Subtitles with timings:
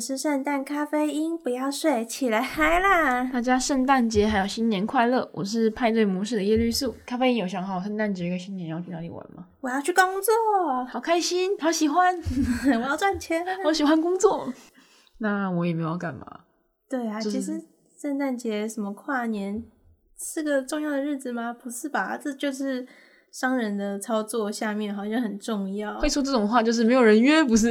[0.00, 3.24] 是圣诞咖啡因，不要睡，起来嗨啦！
[3.24, 5.30] 大家圣诞节还有新年快乐！
[5.34, 9.46] 我是派对模式的叶绿素，咖啡因有想好圣诞节跟新年要去哪里玩吗？
[9.60, 10.32] 我要去工作，
[10.88, 12.16] 好开心，好喜欢，
[12.66, 14.50] 我要赚钱，我喜欢工作。
[15.18, 16.40] 那我也没有要干嘛。
[16.88, 17.62] 对啊，就是、其实
[18.00, 19.62] 圣诞节什么跨年
[20.18, 21.52] 是个重要的日子吗？
[21.52, 22.16] 不是吧？
[22.16, 22.86] 这就是。
[23.32, 27.68] 商人的操作下面好像很重要，会说这种话就是没有人约，不是？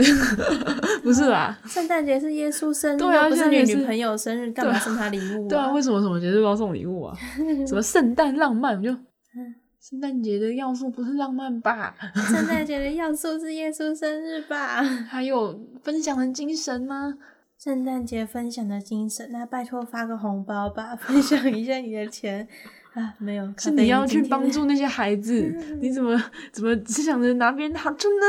[1.03, 1.57] 不是吧？
[1.65, 5.49] 圣诞节是耶稣生日，对啊，不是你女朋友生日，干嘛送她礼物啊？
[5.49, 7.15] 对啊，为什么什么节日都要送礼物啊？
[7.67, 8.77] 什么圣诞浪漫？
[8.77, 8.95] 我就
[9.81, 11.95] 圣诞节的要素不是浪漫吧？
[12.15, 14.83] 圣诞节的要素是耶稣生日吧？
[15.09, 17.15] 还有分享的精神吗？
[17.57, 22.47] 圣诞节分享的精神，那拜托发个红包吧，分享一下你的钱。
[22.99, 25.41] 啊，没有，是你要去帮助那些孩子，
[25.79, 28.25] 你怎么怎么只想着拿别人的好处呢？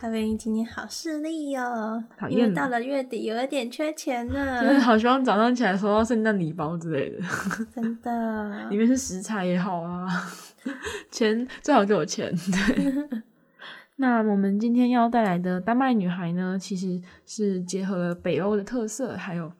[0.00, 7.18] 咖啡因今天好势利哦，讨厌，因为到了月底有一点缺钱呢，真的好希望早上起来收到圣诞礼包之类的，
[7.74, 10.06] 真的，里面是食材也好啊，
[11.10, 12.30] 钱最好给我钱，
[12.76, 13.20] 对。
[13.96, 19.52] 那我们今天要带来的丹麦女孩呢，其实是结合了北欧的特色，还有。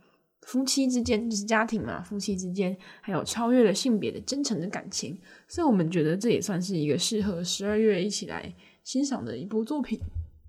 [0.42, 5.16] 夫妻之间就是家庭嘛，夫妻之间还有超越了性别的真诚的感情，
[5.46, 10.00] 所以我们觉得这也算是一个适合十二月一起来欣赏的一部作品。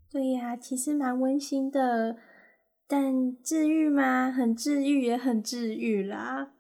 [0.10, 2.18] 对呀，其实蛮温馨的，
[2.88, 4.32] 但治愈吗？
[4.32, 6.52] 很治愈，也很治愈啦。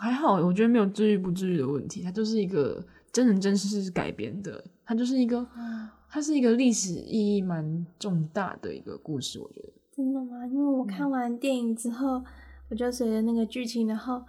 [0.00, 2.82] 还好，我觉得没有治愈不治愈的问题，它就是一个
[3.12, 5.46] 真人真事改编的，它就是一个，
[6.08, 9.68] 它是一个历史意义蛮重大的一个故事，我觉得。
[9.94, 10.46] 真的吗？
[10.46, 12.18] 因为我看完电影之后。
[12.18, 12.24] 嗯
[12.70, 14.22] 我就随着那个剧情，然后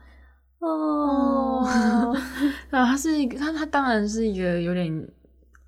[0.59, 1.65] 哦，
[2.71, 5.07] 那它是一个，它它当然是一个有点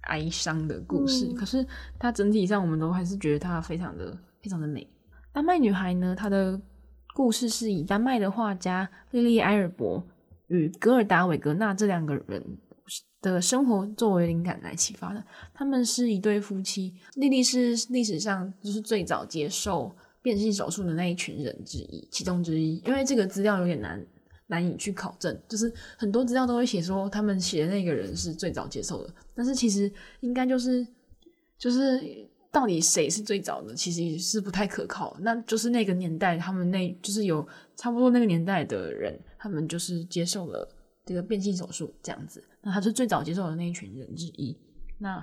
[0.01, 1.65] 哀伤的故事，嗯、可是
[1.99, 4.87] 它整体上我们都还是觉得它非常的非常的美。
[5.33, 6.59] 丹麦女孩呢，她的
[7.13, 10.05] 故事是以丹麦的画家莉莉埃尔伯
[10.47, 12.57] 与格尔达韦格纳这两个人
[13.21, 15.23] 的生活作为灵感来启发的。
[15.53, 19.95] 他们是一对夫妻，莉莉是历史上就是最早接受。
[20.21, 24.05] 变性手术的那一群人之一，其中之一，因为这个资料有点难
[24.45, 30.85] 难以去考证，就是很多资料都会写说他们写的那个人是最早接受的，但是其实应该就是
[31.57, 31.99] 就是
[32.51, 35.17] 到底谁是最早的，其实也是不太可靠。
[35.21, 40.69] 那就是那个年代，他们那就是有差不多那个年代的人，他们就是接受了
[41.03, 44.55] 这个变性手术这样子，那他是最早接受的那一群人之一。
[44.99, 45.17] 那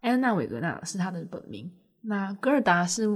[0.00, 3.08] 艾安娜韦格纳是他的本名，那格尔达是。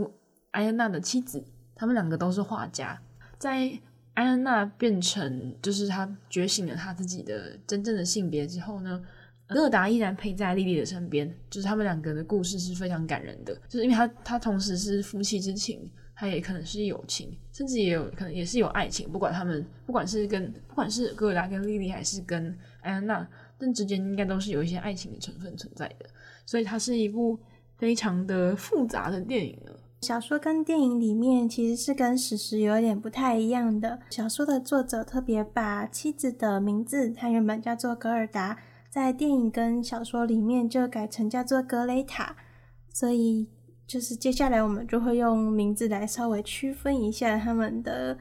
[0.51, 1.45] 艾安娜的妻子，
[1.75, 3.01] 他们两个都是画家。
[3.39, 3.71] 在
[4.15, 9.01] 艾安娜变成就是她觉醒了她自己的真正的性别之后呢，
[9.49, 11.33] 戈尔达依然陪在莉莉的身边。
[11.49, 19.11] 就是他们两个的故事是非常感人的，就是因为他他同时是夫妻之情，他也可能是友情，甚至也有可能也是有爱情。
[19.11, 26.07] 不管他们不管是跟不管是戈尔达跟莉莉，还是跟艾安娜，但之间应该都是有一些爱情的成分存在的。
[26.45, 27.39] 所以它是一部
[27.79, 29.73] 非常的复杂的电影呢。
[30.03, 34.01] 小说跟电影里面其实是跟史实有点不太一样的。
[34.09, 38.57] 小说的作者特别把妻子的名字，她原本叫做格尔达，
[38.89, 42.35] 在电影跟小说里面就改成叫做格雷塔。
[42.95, 43.51] 所以
[43.87, 48.17] 就是接下来我们就会用名字来稍微区分一下他们的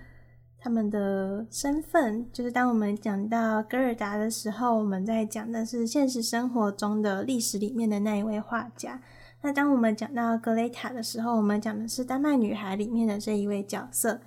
[0.60, 2.30] 他们的身份。
[2.34, 9.02] 就是当我们讲到格尔达的时候，我们在讲的是现实生活中的历史里面的那一位画家。
[9.42, 14.20] 那当我们讲到格雷塔的时候，我们讲的是丹麦女孩里面的这一位角色。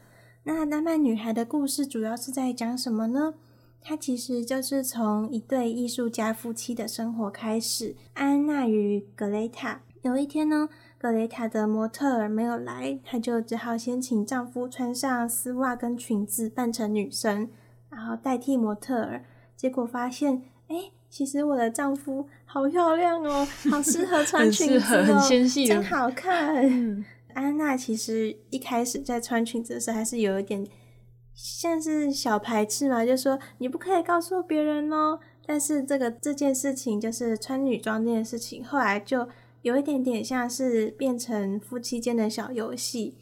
[0.44, 3.34] 那丹麦女孩的故事主要是在讲什么呢？
[3.82, 7.94] 它其实就是从一对艺术家夫妻的生活开始。
[8.14, 17.50] 安娜与格雷塔有一天呢，格雷塔的模特儿没有来，她就只好先请丈夫穿上丝袜跟裙子扮成女生，
[17.90, 19.24] 然后代替模特儿。
[19.56, 20.92] 结果发现，哎。
[21.12, 26.64] 其实我的丈夫好漂亮哦，好适合穿裙子哦，很适合，很纤细，真好看。
[26.64, 27.04] 嗯，
[27.34, 30.66] 安娜其实一开始在穿裙子的时候，还是有一点
[31.34, 35.20] 像是小排斥嘛，就说你不可以告诉别人哦。
[35.44, 39.28] 但是这个这件事情，就是穿女装这件事情，后来就
[39.60, 43.18] 有一点点像是变成夫妻间的小游戏。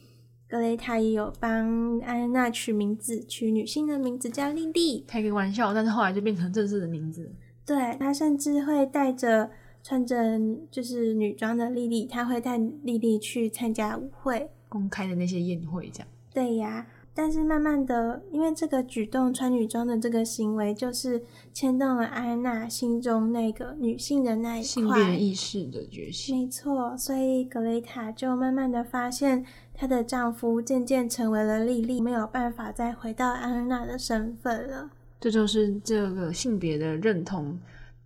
[0.49, 7.33] 格雷塔也有帮安娜取名字，取女性的名字叫莉莉，开个玩笑，但是后来就变成正式的名字。
[7.71, 9.49] 对，他甚至会带着
[9.81, 10.41] 穿着
[10.73, 16.09] 就是女装的莉莉，他会带莉莉去参加舞会，公开的那些宴会，这样。
[16.35, 16.85] 对呀，
[17.15, 21.23] 但是慢慢的，因为这个举动穿女装的这个行为，就是
[21.53, 26.37] 牵动了安娜心中那个女性的那一块性别意识的觉醒。
[26.37, 34.91] 没错，所以格雷塔就慢慢的发现，她的丈夫渐渐成为了莉莉，没有办法再回到安娜的身份了。
[35.21, 37.59] 这就是这个性别的认同，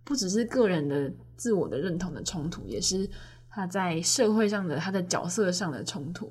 [0.03, 3.09] 不只是个人的自我的认同的冲突，也是
[3.49, 6.29] 他在社会上的他的角色上的冲突。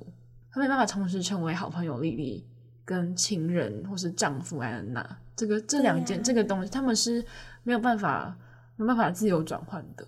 [0.51, 2.45] 他没办法同时成为好朋友莉莉
[2.85, 5.17] 跟情人或是丈夫安恩娜。
[5.35, 7.25] 这个这两件、啊、这个东西，他们是
[7.63, 8.37] 没有办法
[8.77, 10.07] 没有办法自由转换的。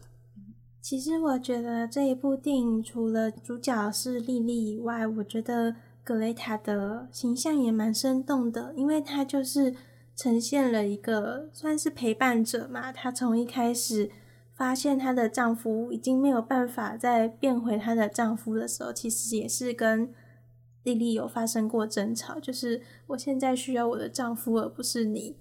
[0.80, 9.76] 其实我觉得这一部电影除了主角是莉莉以外，我觉得格雷塔的形象也蛮生动的，因为她就是
[10.18, 12.92] 呈现了一个算是陪伴者嘛。
[12.92, 14.10] 她从一开始
[14.56, 20.12] 发现她的丈夫已经没有办法再变回她的丈夫的时候，其实也是跟
[20.82, 25.38] 莉莉有发生过争吵，就是我现在需要我的丈夫，而不是你。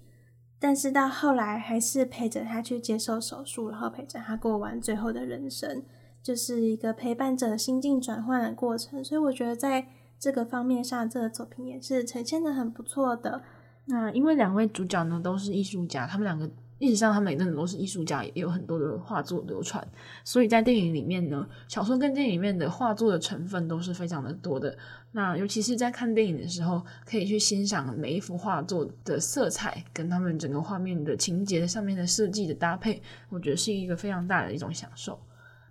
[0.59, 5.83] 但是到后来还是陪着她去接受手术，然后陪着她过完最后的人生，
[6.21, 9.03] 就是一个陪伴者心境转换的过程。
[9.03, 9.87] 所以我觉得在
[10.19, 13.41] 这个方面上，这个作品也是呈现的很不错的。
[13.87, 16.49] 那因为两位主角呢都是艺术家，他们两个
[16.79, 19.85] 历史上他们也真的都是艺术家，也有很多的画作流传，
[20.23, 24.77] 所以在电影里面呢，小说跟电影里面的画作的成分都是非常的多的。
[25.13, 35.17] 那尤其是在看电影的时候，可以去欣赏每一幅画作的色彩，跟他们整个画面的情节上面的设计的搭配，我觉得是一个非常大的一种享受。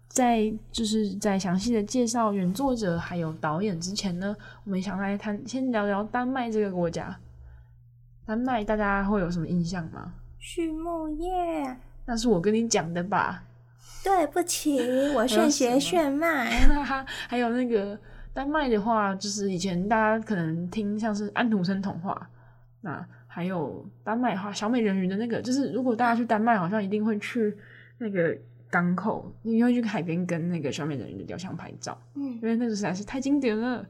[0.08, 4.34] 在就是在详细的介绍原作者还有导演之前呢，
[4.64, 7.16] 我们想来谈，先聊聊丹麦这个国家。
[8.26, 10.12] 丹麦大家会有什么印象吗？
[10.38, 11.76] 畜牧业。
[12.04, 13.44] 那是我跟你讲的吧？
[14.04, 14.78] 对不起，
[15.14, 16.50] 我炫学炫卖。
[17.28, 17.98] 还有那个。
[18.32, 22.28] 丹麦的话，就是以前大家可能听像是安徒生童话，
[22.82, 27.56] 那还有丹麦话小美人鱼的那个，就是如果大家去丹麦，好像一定会去
[27.96, 28.36] 那个
[28.68, 33.82] 港口，因为去海边跟那个小美人鱼的雕像拍照，嗯，因为那个实在是太经典了。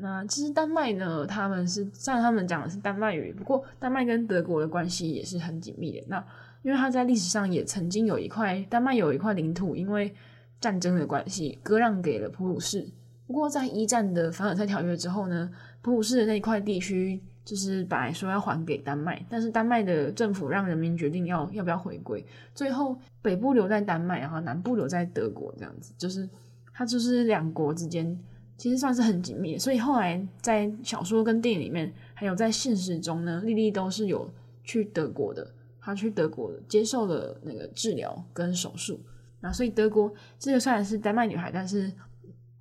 [0.00, 6.04] 那其实丹麦呢，他们是虽然他们讲的是丹麦语，不过丹麦跟德国的关系也是很紧密的。
[6.08, 6.24] 那
[6.62, 10.14] 因为他在历史上也曾经有一块丹麦有一块领土，因为
[10.60, 12.86] 战争的关系割让给了普鲁士。
[13.26, 15.50] 不过，在一战的凡尔赛条约之后呢，
[15.82, 26.28] 普鲁士的那一块地区就是本来说要还给丹麦，但是丹麦的政府让人民决定要要不要回归，最后北部留在丹麦，然后南部留在德国，这样子就是
[26.74, 28.18] 它就是两国之间
[28.60, 29.58] 其实算是很紧密的。
[29.58, 34.30] 所以后来在小说跟电影里面，还有在现实中呢，莉莉都是有
[34.62, 39.00] 去德国的，她去德国接受了那个治疗跟手术。
[39.40, 41.90] 那所以德国这个虽然是丹麦女孩，但是。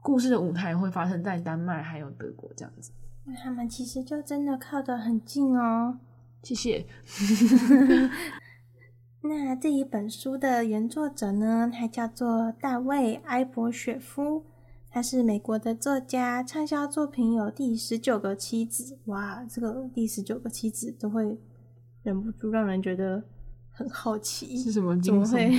[0.01, 2.89] 故事的舞台会发生在丹麦还有德国这样子，
[3.25, 5.99] 那他们其实就真的靠得很近哦。
[6.41, 6.85] 谢谢。
[9.21, 14.45] 那这一本书的原作者呢，他叫做大卫·埃伯雪夫，
[14.89, 18.95] 他是美国的作家，畅销作品有《第十九个妻子》。
[19.05, 21.37] 哇，这个第十九个妻子都会
[22.03, 23.23] 忍不住让人觉得。
[23.71, 25.01] 很好奇是什么？
[25.01, 25.49] 怎么会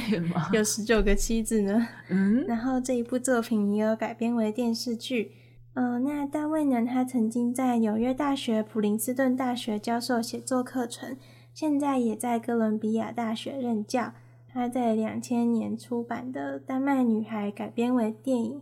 [0.52, 1.88] 有十九个妻子呢？
[2.10, 5.32] 嗯，然后这一部作品也有改编为电视剧。
[5.72, 6.84] 嗯、呃，那大卫呢？
[6.84, 11.16] 他曾经在纽约大学、普林斯顿大学教授写作课程，
[11.54, 14.12] 现在也在哥伦比亚大学任教。
[14.46, 18.60] 他在两千年出版的《丹麦女孩》改编为电影，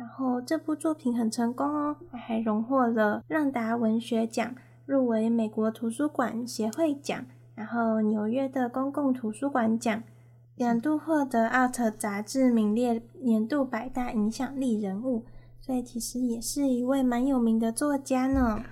[0.00, 7.26] 然后这部作品很成功哦，还荣获了让达文学奖，入围美国图书馆协会奖。
[7.54, 10.02] 然后纽约的公共图书馆奖
[10.54, 15.26] 两度获得《Out》杂志名列年度百大影响力人物，
[15.60, 18.64] 所以其实也是一位蛮有名的作家呢。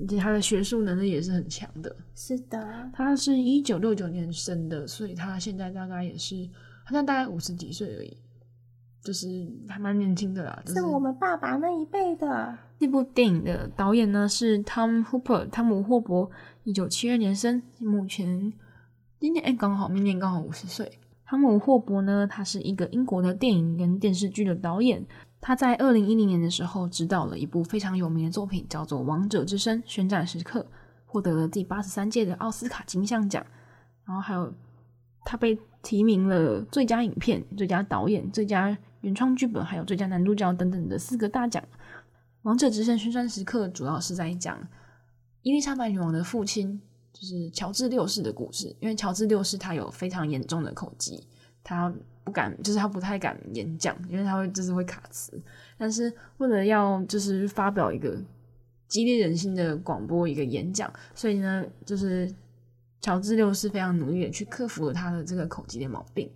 [0.00, 1.96] 而且他的学术能力也是很强的。
[2.14, 6.48] 是的，他是一九六九年生的，所以他现在大概也是，
[6.84, 8.16] 好像大概五十几岁而已，
[9.08, 9.26] 就是
[9.66, 10.62] 还蛮年轻的啦。
[10.66, 12.54] 就是我们爸爸那一辈的。
[12.78, 16.30] 这部电影的导演呢是 Tom Hooper，汤姆·霍伯。
[16.64, 18.52] 一九七二年生，目前
[19.18, 20.98] 今年哎刚好，明年刚好五十岁。
[21.24, 25.02] 汤姆·霍伯呢，他是一个英国的电影跟电视剧的导演。
[25.40, 30.60] 他在二零一零年的时候执导了一部非常有名的作品，叫做《王者之声：宣战时刻》，
[31.06, 33.42] 获得了第八十三届的奥斯卡金像奖。
[34.04, 34.52] 然后还有
[35.24, 41.62] 他被提名了最佳影片、最佳导演、最佳原创剧本，还有最佳男主角等等的四个大奖。
[42.42, 44.58] 《王者之声：宣战时刻》主要是在讲。
[45.42, 46.80] 伊丽莎白女王的父亲
[47.12, 51.24] 就是乔治六世的故事，因为乔治六世他有非常严重的口疾，
[51.62, 51.92] 他
[52.24, 55.40] 不敢，就是他不太敢演讲，因为他会就是会卡词。
[55.78, 58.20] 但是为了要就是发表一个
[58.88, 62.30] 激励人心的广播一个演讲，所以呢，就是
[63.00, 66.30] 乔治六世非常努力的去克服了他的这个口疾的毛病。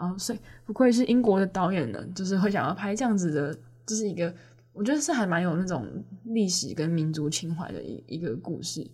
[0.00, 3.54] 然后，所以不愧是英国的导演呢，就是会想要拍这样子的，
[3.86, 4.32] 就是一个
[4.72, 5.86] 我觉得是还蛮有那种
[6.24, 8.86] 历史跟民族情怀的一一个故事。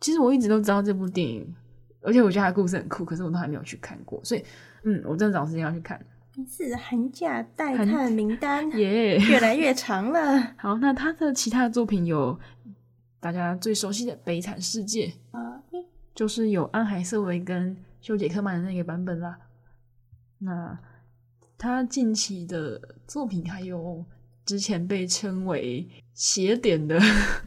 [0.00, 1.54] 其实我一直都知道这部电影，
[2.02, 4.44] 而且我觉得它的故事很酷，可是我都还没有去看过，所以
[4.82, 5.98] 嗯，我真的找时间要去看。
[6.48, 9.30] 是寒假待看名单耶，yeah.
[9.30, 10.40] 越来越长了。
[10.56, 12.38] 好，那他的其他的作品有
[13.18, 15.60] 大家最熟悉的《悲惨世界》啊，
[16.14, 19.36] 就是有安海瑟薇跟修杰克曼的那个版本啦。
[20.40, 20.78] 那
[21.56, 24.04] 他近期的作品还有
[24.44, 26.98] 之前被称为邪点的，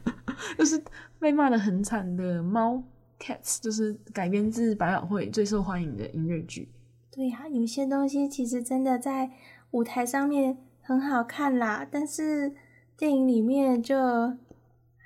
[0.56, 0.82] 就是
[1.18, 2.74] 被骂得很惨的《猫》
[3.18, 6.70] （Cats），就是改编自百老汇最受欢迎的音乐剧。
[7.10, 9.30] 对呀、啊，有些东西其实真的在
[9.72, 12.54] 舞台上面很好看啦，但是
[12.96, 13.96] 电影里面就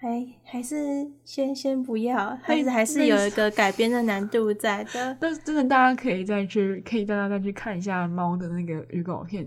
[0.01, 5.17] 还还是先先不要，还是还是有一个改编的难度在的。
[5.21, 9.45] 但是真的，大家可以再去，可以大家再去看一下猫的那个预告片，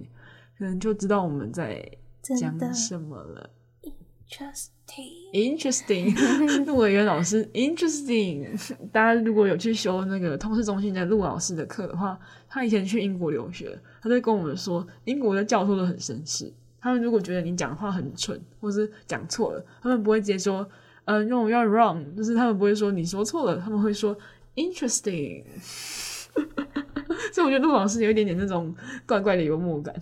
[0.58, 1.82] 可能就知道我们在
[2.22, 3.50] 讲什么了。
[4.30, 8.76] Interesting，interesting，陆委员老师，Interesting。
[8.92, 16.54] 大家如果有去修那个通识中心的陆老师的课的话，他以前去英国留学，他就跟我们说，英国的教授都很绅士。
[16.82, 20.68] 他们如果觉得你讲话很蠢，或是讲错了，他们不会直接说，
[21.06, 24.18] 呃，no you're wrong，就是他们不会说你说错了，他们会说
[24.56, 25.44] Interesting。
[27.32, 28.74] 所以我觉得陆老师有一点点那种
[29.06, 29.94] 怪怪的幽默感。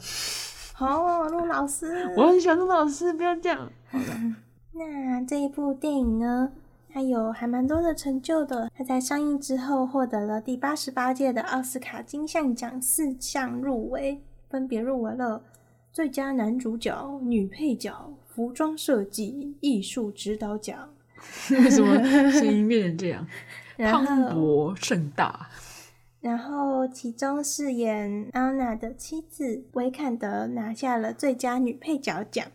[0.74, 3.70] 好，陆老师， 我很喜欢陆老师，不要这样。
[3.90, 4.06] 好的，
[4.74, 6.52] 那这一部电影呢，
[6.94, 8.70] 它有还蛮多的成就的。
[8.76, 15.42] 它在上映之后获得了第八十八届的奥斯卡金像奖四项入围，分别入围了
[15.92, 20.90] 最佳男主角、女配角、服装设计、艺术指导奖。
[21.52, 21.98] 为什么
[22.32, 23.28] 声音变成这样？
[23.78, 25.50] 磅礴盛大。
[26.22, 32.46] 然后，其中饰演安娜的妻子维坎德拿下了最佳女配角奖。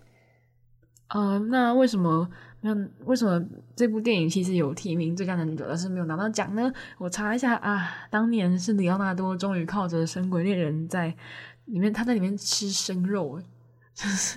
[1.09, 2.29] 呃，那为什么
[2.61, 2.75] 那？
[3.05, 3.43] 为什么
[3.77, 6.71] 这部电影其实有提名最佳男主角，但是没有拿到奖呢？
[6.99, 11.15] 我查一下啊，当年是里奥纳多终于靠着《神鬼猎人》在
[11.67, 13.41] 里面，他在里面吃生肉。
[13.95, 14.37] 就是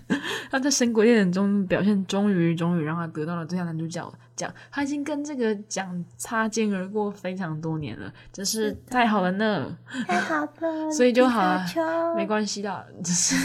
[0.52, 4.54] 他在《神鬼恋人》中表现，终于终于让他得到了最佳男主角奖。
[4.70, 9.76] 他已经跟这个奖擦肩而过非常多年了，真是太好了呢！
[10.06, 11.66] 太好了， 所以就好了，
[12.16, 13.36] 没关系啦，只是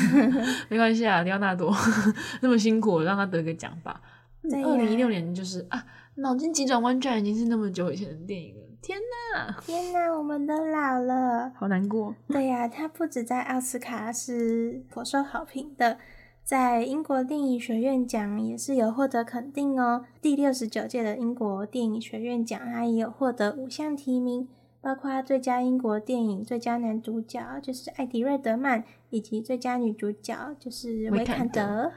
[0.69, 1.75] 没关系啊，里奥纳多
[2.43, 3.99] 那么辛苦，让他得个奖吧。
[4.43, 5.83] 二零一六年就是啊，
[6.17, 8.62] 脑筋急转弯居然已经是那么久以前的电影了。
[8.83, 12.17] 天呐，天呐，我们都老了，好难过。
[12.27, 15.99] 对呀、啊，他不止在奥斯卡是颇受好评的，
[16.43, 20.05] 在英国电影学院奖也是有获得肯定哦。
[20.21, 24.49] 第六十九届的英国电影学院奖，他也有获得五项提名，
[24.81, 31.93] 包括最佳英国电影最佳男主角就是艾迪·瑞德曼，以及最佳女主角就是维坎德。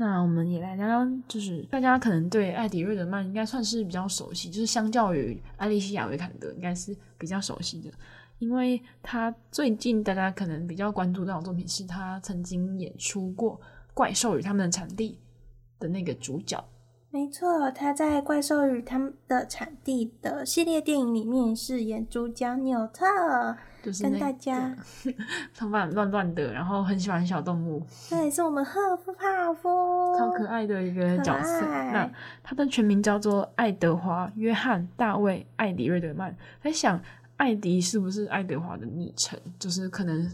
[0.00, 7.90] 那我们也来聊聊，就是大家可能对艾迪·瑞德曼应该算是比较熟悉，就是相较于艾莉西亚·维坎德，应该是比较熟悉的，
[8.38, 13.56] 因为他最近大家可能比较关注到的作品是他曾经演出过
[13.92, 15.18] 《怪兽与他们的产地》
[15.82, 16.66] 的那个主角。
[17.12, 23.04] 没错，他在《怪兽与他们的产地》的系列电影里面饰演主角纽特。
[23.82, 24.76] 就是、跟大家
[25.56, 27.82] 头发乱乱的，然后很喜欢小动物。
[28.10, 31.66] 对，是我们赫夫帕夫，超可爱的一个角色。
[31.66, 32.08] 那
[32.42, 36.36] 他的全名叫做爱德华·约翰·大卫·艾迪·瑞德曼。
[36.62, 37.00] 在想，
[37.38, 39.40] 艾迪是不是爱德华的昵称？
[39.58, 40.30] 就是可能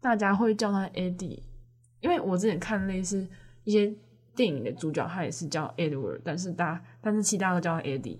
[0.00, 1.38] 大家会叫他 Eddie，
[2.00, 3.24] 因为我之前看类似
[3.62, 3.94] 一些
[4.34, 8.18] 电影的主角，他也是叫 Edward，但是大但是其他都叫他 Eddie。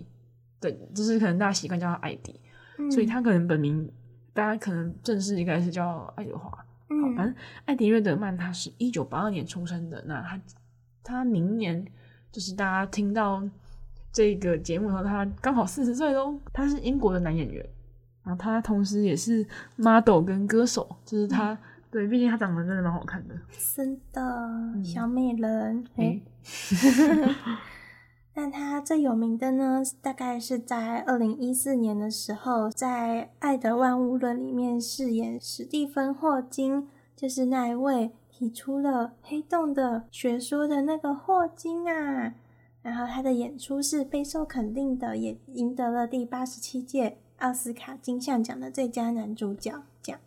[0.59, 2.39] 对，就是可能大家习惯叫他艾迪、
[2.77, 3.91] 嗯，所以他可能本名。
[4.35, 6.51] 大家可能正式应该是叫爱德华，
[6.89, 10.41] 嗯，反正艾迪·瑞德曼他是一九八二年出生的，那他
[11.03, 11.85] 他明年
[12.31, 13.47] 就是大家听到
[14.11, 16.35] 这个节目的时候，他刚好四十岁喽。
[16.51, 17.63] 他是英国的男演员，
[18.23, 21.57] 然后他同时也是 model 跟歌手，就是他、嗯、
[21.93, 23.35] 对，毕竟她长得真的蛮好看的，
[23.75, 27.23] 真的，小美人，哎、嗯。
[27.23, 27.35] 欸
[28.35, 42.33] 但他最有名的呢，大概是在二零一四年的时候，在《爱的万物论》里面饰演史蒂芬·霍金，就是那一位提出了黑洞的学说的那个霍金啊。
[42.81, 50.19] 然后他的演出是备受肯定的，也赢得了第八十七届奥斯卡金像奖的最佳男主角奖。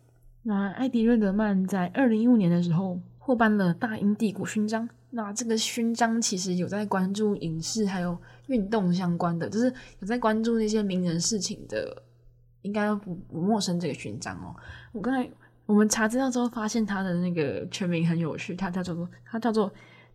[0.47, 4.87] 那艾迪·瑞德曼在二零一五年的时候获颁了大英帝国勋章。
[5.09, 9.65] 那这个勋章其实有在关注影视还有运动相关的，就是
[9.99, 12.01] 有在关注那些名人事情的，
[12.61, 14.55] 应该不不陌生这个勋章哦。
[14.93, 15.29] 我刚才
[15.65, 19.69] 我们查资料之后发现他的那个全名很有趣，他叫做他叫做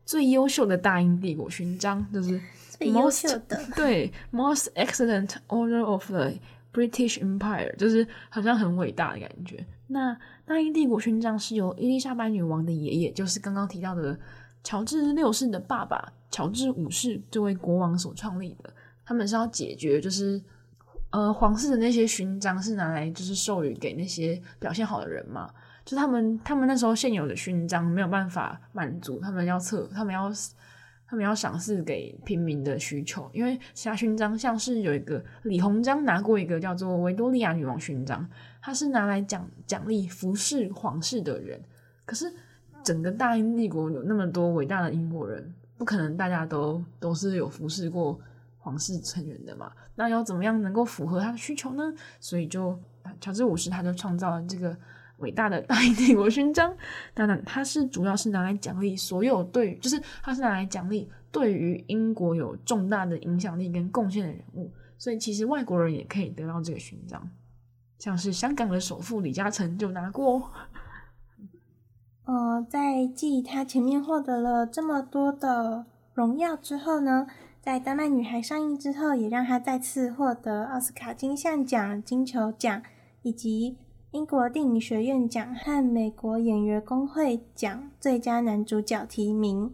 [0.07, 6.33] 最优秀的大英帝国勋章，就是最优秀的，对，Most Excellent Order of the
[6.73, 9.64] British Empire，就是好像很伟大的感觉。
[9.88, 14.19] 那大英帝国勋章是由伊丽莎白女王的爷爷，就是刚刚提到的
[14.64, 18.73] 乔治六世的爸爸乔治五世这位国王所创立的。
[19.05, 20.41] 他们是要解决，就是
[21.11, 25.50] 呃皇室的那些勋章是拿来就是授予给那些表现好的人嘛。
[25.85, 30.33] 就他们，他们那时候现有的勋章没有办法满足他们要测，他们要，
[31.12, 33.31] 他们要赏赐给平民的需求。
[33.35, 38.26] 因为其他勋章，像是有一个李鸿章拿过一个叫做维多利亚女王勋章，
[38.62, 41.61] 它是拿来奖奖励服侍皇室的人。
[42.07, 42.33] 可是
[42.83, 48.19] 整个大英帝国有那么多伟大的英国人，不可能大家都都是有服侍过
[48.57, 49.71] 皇室成员的嘛？
[49.95, 51.92] 那要怎么样能够符合他的需求呢？
[52.21, 52.81] 所以就
[53.21, 54.75] 乔治五世他就创造了这个。
[55.23, 56.76] 伟大的大英帝国勋章，
[57.14, 67.31] 当然它是主要是拿来奖励所有对，就是它是拿来奖励对于英国有重大的影响力跟贡献的人物，所以其实外国人也可以得到这个勋章，
[67.99, 70.50] 像是香港的首富李嘉诚就拿过。
[72.25, 77.26] 呃，在继他前面获得了这么多的荣耀之后呢，
[77.61, 82.83] 在《丹麦女孩》上映之后，也让他再次获得奥斯卡金像奖、金球奖
[83.23, 83.76] 以及。
[84.12, 89.73] 英国电影学院奖和美国演员工会奖最佳男主角提名。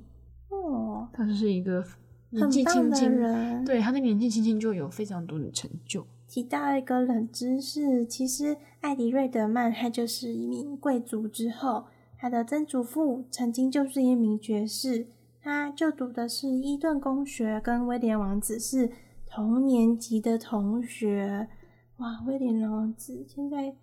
[0.49, 1.85] 哦，他是一个
[2.31, 6.07] 年纪轻轻的人，对，他的年纪轻轻就有非常多的成就。
[6.29, 15.09] 提到一个冷知识，其实艾迪·瑞德曼他就是一名贵族，之后他的曾祖父曾经就是一名爵士，
[15.43, 18.89] 他就读的是伊顿公学，跟威廉王子是
[19.27, 21.49] 同年级的同学。
[21.97, 23.75] 哇，威廉王子现在。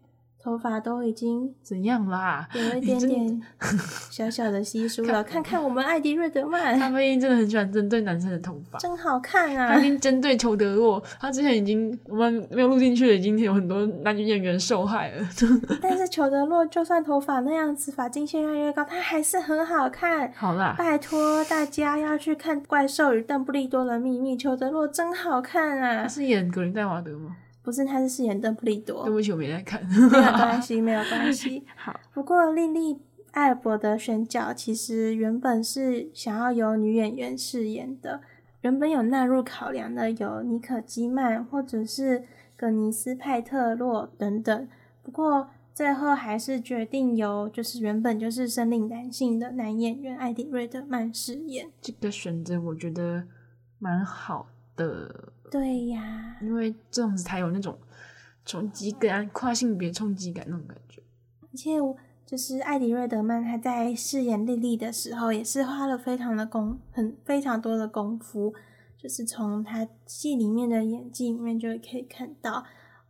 [0.45, 2.47] 头发都已经怎样啦？
[2.53, 3.41] 有一点点
[4.12, 5.23] 小小的稀疏了。
[5.23, 9.73] 看看我们艾迪·瑞德曼，他们真的很喜欢针对男生的头发，真好看啊！
[9.73, 15.27] 他已经针对裘德洛，他之前已经我们没有录进去了，已经有很多男女演员受害了。
[15.81, 20.31] 但是裘德洛就算头发那样子，发际线越来越高，他还是很好看。
[20.36, 26.03] 好啦，拜托大家要去看《怪兽与邓布利多的秘密》，裘德洛真好看啊！
[26.03, 27.36] 他是演格林戴华德吗？
[27.65, 29.04] 不是，他是饰演邓布利多。
[29.04, 29.84] 对不起，我没在看。
[29.89, 31.63] 没有 关系，没有关系。
[31.75, 32.93] 好，不过莉莉·
[33.32, 38.21] 艾尔伯的选角其实原本是想要由女演员饰演的，
[38.62, 42.23] 原本有纳入考量的有妮可基曼或者是
[42.56, 44.67] 葛尼斯派特洛等等。
[45.01, 51.69] 不过最后还是决定由就是原本就是生理男性的男演员艾迪·瑞德曼饰演。
[51.82, 53.25] 这个选择我觉得
[53.80, 55.34] 蛮好的。
[55.55, 57.77] 对呀，因为这样子才有那种
[58.43, 61.01] 冲击感，跨性别冲击感那种感觉。
[61.43, 61.79] 而且，
[62.25, 68.53] 就是艾迪·瑞德曼他在饰演莉莉的时候，也是花了非常的功，很非常多的功夫。
[68.97, 72.65] 就是从他戏里面的演技里面就可以看到，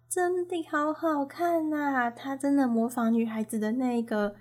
[0.07, 2.11] 真的好好看呐、啊！
[2.11, 4.35] 他真的模仿女孩子的那个，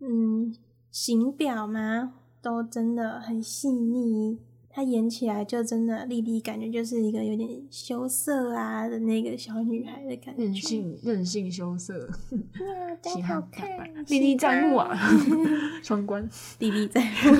[0.00, 0.52] 嗯，
[0.90, 4.40] 形表嘛，都真的很细腻。
[4.78, 13.68] 她演起来就真的，莉莉感觉就是一个有点羞涩啊的那个小女孩的感觉，任性任性羞涩， 哇，真好看，
[14.06, 14.96] 历历在目啊，
[15.82, 17.32] 双关，历历在 目，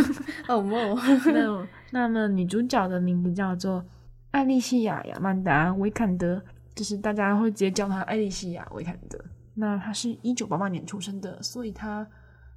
[0.48, 0.98] 哦莫，
[1.32, 3.84] 那 那么女主角的名字叫做
[4.32, 6.42] 艾莉西亚·亚曼达·维坎德，
[6.74, 9.16] 就是大家会直接叫她艾莉西亚·维坎德。
[9.54, 12.04] 那她是一九八八年出生的，所以她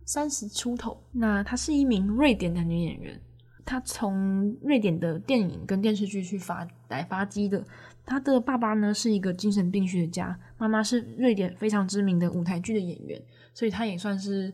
[0.08, 1.00] 三十出头。
[1.12, 3.22] 那她是一名瑞典的女演员。
[3.66, 7.64] 他从瑞典的电影跟电视剧去发来发迹的。
[8.04, 13.22] 他的爸爸呢是一个精神病学家，妈妈是瑞典非常知名的舞台剧的演员，
[13.54, 14.52] 所以他也算是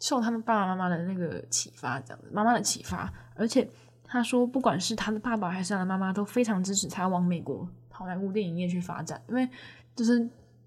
[0.00, 3.10] 受他们爸爸妈妈的那个启发，这样子妈妈的启发。
[3.36, 3.66] 而且
[4.04, 9.48] 他说，不管是他的爸爸还是他的妈妈，都非常支持他往美国好莱坞电影业去发展，因为
[9.94, 10.18] 就是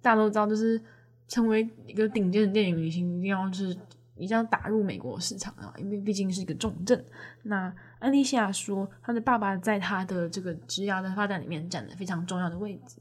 [0.01, 0.81] 大家都知道，就是
[1.27, 3.77] 成为一个顶尖的电影明星，一定要是。
[4.17, 7.05] 你这样打入美国市场啊，因为毕竟是一个重镇。
[7.43, 12.97] 那安丽西亚说，她的爸爸在她的这个职业的发展里面占了非常重要的位置。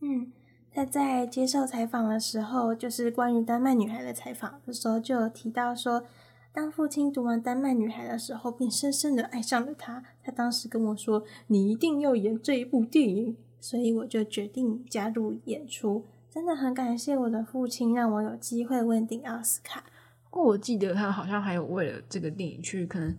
[0.00, 0.32] 嗯，
[0.72, 6.04] 他在接受采访的时候，就是关于丹麦女孩的采访的时候，就有提到说，
[6.52, 10.02] 当父亲读完丹麦女孩的时候，便深深的爱上了她。
[10.24, 16.04] 他当时跟我说：“你一定要演这一部电影。”所以我就决定加入演出。
[16.28, 19.84] 真的很感谢我的父亲，让我有机会问鼎奥斯卡。
[20.32, 23.14] 不过我记得他好像还有为了这个电影去可能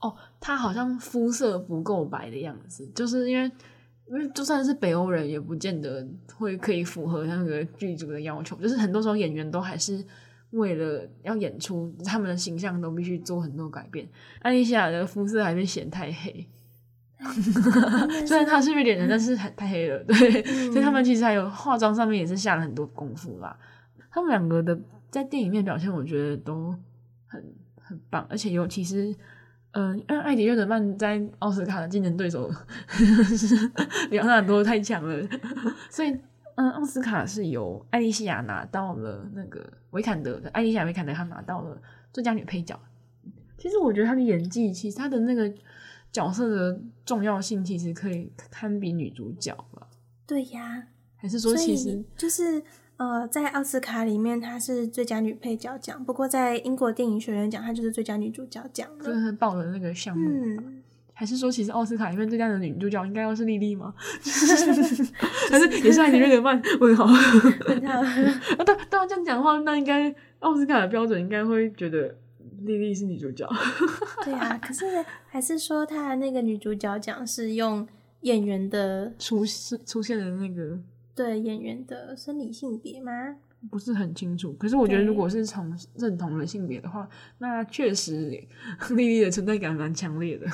[0.00, 3.44] 哦，他好像肤色不够白的样子，就是因为
[4.08, 8.56] 因为就算是北欧人，也不见得会可以符合那个剧组的要求。
[8.56, 10.02] 就是很多时候演员都还是
[10.52, 14.08] 为了要演出，他们的形象都必须做很多改变。
[14.40, 16.48] 艾丽西亚的肤色还被嫌太黑，
[18.26, 20.02] 虽然她是瑞典人，但是太太黑了。
[20.08, 23.54] 对，嗯、所以他们其实还有化妆上面也是下了很多功夫啦。
[24.10, 24.78] 他们两个的
[25.10, 26.74] 在电影面表现，我觉得都
[27.26, 29.14] 很很棒，而且尤其是，
[29.72, 32.50] 嗯、呃，因为艾迪·约德曼在奥斯卡的竞争对手
[32.88, 33.54] 是
[34.10, 35.28] 里奥纳多太强了，
[35.90, 36.16] 所以。
[36.58, 41.78] 嗯，奥斯卡是由艾莉西亚拿到了那个维坎德的，艾莉西亚维坎德她拿到了
[42.14, 42.80] 最佳女配角。
[43.58, 45.52] 其实我觉得她的演技，其实她的那个
[46.10, 49.86] 角色的重要性，其实可以堪比女主角吧？
[50.26, 52.62] 对呀，还是说其实就是
[52.96, 60.28] 呃，在奥斯卡里面她是最佳女配角奖，不过在英国电影学院奖，她就是最佳女主角奖，就是报的那个项目。
[60.28, 60.82] 嗯
[61.18, 63.94] 还是说，其实奥斯卡里面最佳的女主角应该要是莉莉吗？
[65.50, 66.60] 还是也是艾迪·瑞德曼？
[66.78, 67.06] 问号。
[67.68, 68.00] 问号。
[68.00, 68.14] 啊，
[68.62, 72.14] 对，当然这样讲的话，那应该奥斯卡的标准应该会觉得
[72.64, 73.48] 莉莉是女主角。
[74.24, 74.84] 对啊，可是
[75.26, 77.88] 还是说她的那个女主角奖是用
[78.20, 79.42] 演员的出
[79.86, 80.78] 出现的那个
[81.16, 83.10] 对演员的生理性别吗？
[83.70, 84.52] 不是很清楚。
[84.52, 88.30] 可是我觉得，如果是从认同的性别的话，那确实
[88.90, 90.46] 莉莉的存在感蛮强烈的。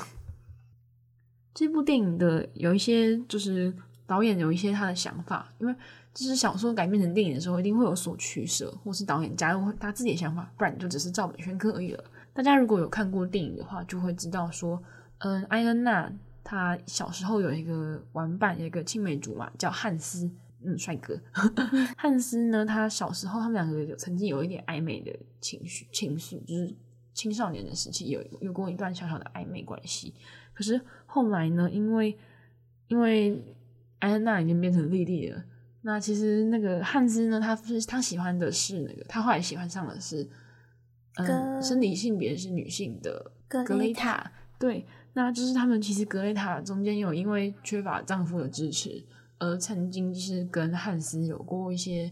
[1.53, 3.75] 这部电影的有一些就是
[4.07, 5.75] 导演有一些他的想法，因为
[6.15, 12.05] 就是小说改编成电影的时候，一定会有所取舍，或是导演加入他自己的想法，不然就只是照本宣科而已了。
[12.33, 14.83] 大家如果有看过电影的话，就会知道说，
[15.19, 16.11] 嗯，艾恩娜
[16.43, 20.31] 她小时候有一个玩伴，有一个青梅竹马叫汉斯，
[20.65, 21.19] 嗯，帅哥。
[21.97, 26.75] 汉斯呢，他小时候他们两个有曾经有一点暧昧的情绪，情绪就是
[27.15, 30.15] 青少年的时期有有过一段小小的暧昧关系。
[30.55, 31.71] 可是后来呢？
[31.71, 32.17] 因为
[32.89, 33.43] 因为
[34.01, 35.43] 安娜已经变成莉莉了，
[35.81, 40.29] 那其实那个汉斯呢，他是他喜欢的是那个，他后来喜欢上的是，
[41.17, 44.31] 嗯，生理性别是女性的格雷塔。
[44.59, 49.03] 对，那就是他们其实格雷塔中间有因为缺乏丈夫的支持，
[49.43, 52.09] 而曾经就是跟汉斯有过一些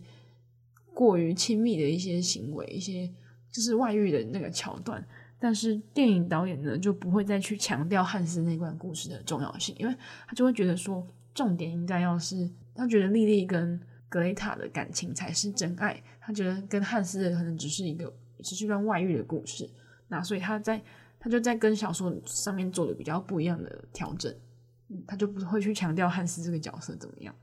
[0.92, 3.08] 过于亲密的一些行为，一些
[3.52, 5.06] 就是外遇的那个桥段。
[5.38, 9.94] 但是电影导演呢，就不会再去强调汉斯那段故事的重要性，因为
[10.26, 18.12] 他就会觉得说，重点应该要是他觉得莉莉跟格雷塔的感情才是真爱，他觉得跟汉斯的可能只是一个
[18.42, 19.70] 只是一段外遇的故事，
[20.08, 20.82] 那所以他在
[21.20, 24.34] 他就在跟小说上面做了比较不一样的调整，
[25.06, 27.34] 他就不会去强调汉斯这个角色怎么样。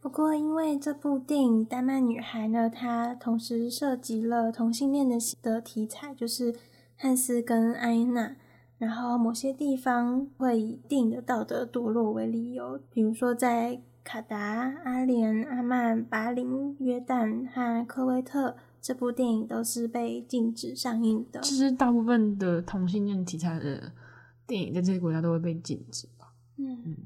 [0.00, 6.54] 不过，因为这部电影《丹麦女孩》呢，它同时涉及了同性恋的的题材，就是
[6.96, 8.36] 汉斯跟艾安娜。
[8.78, 21.40] 然后某些地方会以电影的道德堕落为理由，比如说在卡达、阿联、阿曼、巴林、约旦和科威特，这部电影都是被禁止上映的。
[21.40, 23.92] 其实大部分的同性恋题材的
[24.48, 26.32] 电影在这些国家都会被禁止吧？
[26.56, 26.82] 嗯。
[26.84, 26.96] 嗯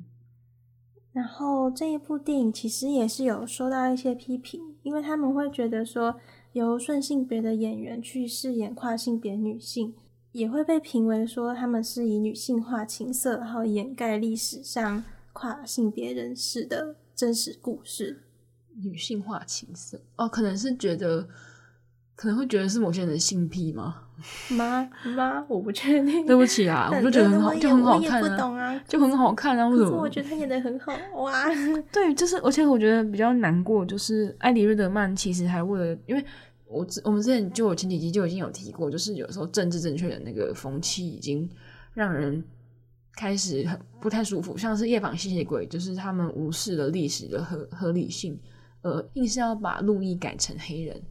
[1.12, 6.18] 然后这一部电影其实也是有受到一些批评，因为他们会觉得说，
[6.52, 9.92] 由顺性别的演员去饰演跨性别女性，
[10.32, 18.22] 也会被评为说他们是以女性化情色，然后掩盖历史上跨性别人士的真实故事。
[18.76, 21.28] 女性化情色哦，可能是觉得。
[22.22, 23.96] 可能会觉得是某些人的性癖吗？
[24.50, 25.44] 妈妈？
[25.48, 26.22] 我不确定。
[26.24, 28.22] 对不起啊，我就觉得很好，就很好看
[28.56, 29.66] 啊，就很好看啊。
[29.66, 30.00] 为什么？
[30.00, 31.32] 我觉得他演的很好哇。
[31.90, 36.24] 对，就是而且我觉得比较难过，就是艾迪·瑞德曼其实还为了，因为
[36.68, 41.50] 我我们之前就我前几集就已经有提过，就是有时候政治正确的那个风气已经
[41.92, 42.44] 让人
[43.16, 48.38] 开始很不太舒服，像是《夜访吸血鬼》，就是他们无视了历史的合合理性，
[48.82, 51.02] 呃，硬是要把路易改成黑人。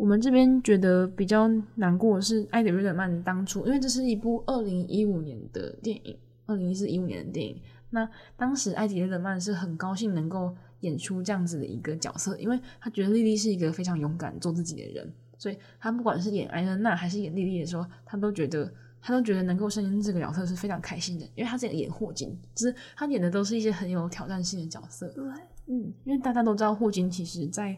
[0.00, 7.60] 我们这边觉得比较难过的是艾迪·瑞德曼当初，因为这是一部二零一五年的电影，二零一四一五年的电影。
[7.90, 25.08] 那当时艾迪·瑞德曼是很高兴能够演出这样子的一个角色，因为他觉得莉莉是一个非常勇敢、做自己的人，所以他不管是演艾伦娜还是演莉莉的时候，他都觉得他都觉得能够胜任这个角色是非常开心的，因为他是演霍金，就是他演的都是一些很有挑战性的角色。
[25.08, 25.24] 对，
[25.66, 27.76] 嗯，因为大家都知道霍金其实在。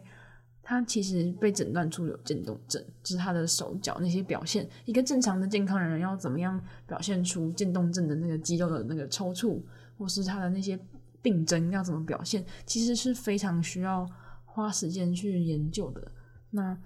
[0.65, 9.61] 他其实被诊断出有渐冻症，就是他的手脚那些表现，一个正常的健康人要怎么样表现出渐冻症的那个肌肉的那个抽搐，
[9.97, 10.79] 或是他的那些
[11.21, 14.09] 病征要怎么表现，其实是非常需要
[14.45, 16.11] 花时间去研究的。
[16.49, 16.77] 那，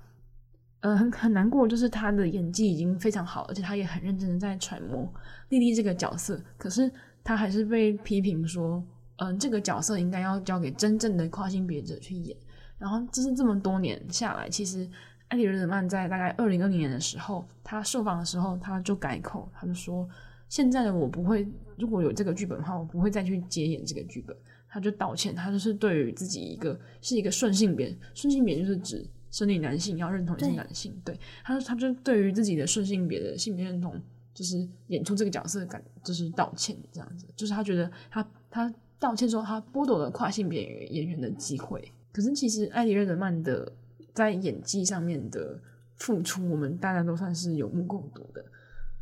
[0.79, 5.07] 呃，很很难过，就是他的演技已经非常好，而且他也很认真的在揣摩
[5.49, 6.91] 莉莉这个角色，可是
[7.23, 8.83] 他还是被批评说，
[9.17, 12.35] 嗯、这个角色应该要交给真正的跨性别者去演。
[12.77, 14.87] 然后，就是这么多年下来，其实
[15.29, 20.07] 艾迪·瑞德曼在大概二零二零年的时候，他受访的时候，他就改口，他就说
[20.47, 24.35] ：“现在的我不会，如果有这个剧本的话，我不会再去接演这个剧本。”
[24.69, 33.99] 他就道歉，他就是对于自己一个是一个顺性别，顺性别就是指生理男性要认同你是男性，对，对他，他就对于自己的顺性别的性别认同，
[34.33, 41.91] 就是演出这个角色感，就是道歉这样子，就是他觉得他他道歉之后，他剥夺了跨性别演员的机会。
[42.17, 43.71] 可是其实艾迪·瑞德曼的。
[44.13, 45.55] 在演技上面的
[45.97, 48.43] 付出，我们大家都算是有目共睹的。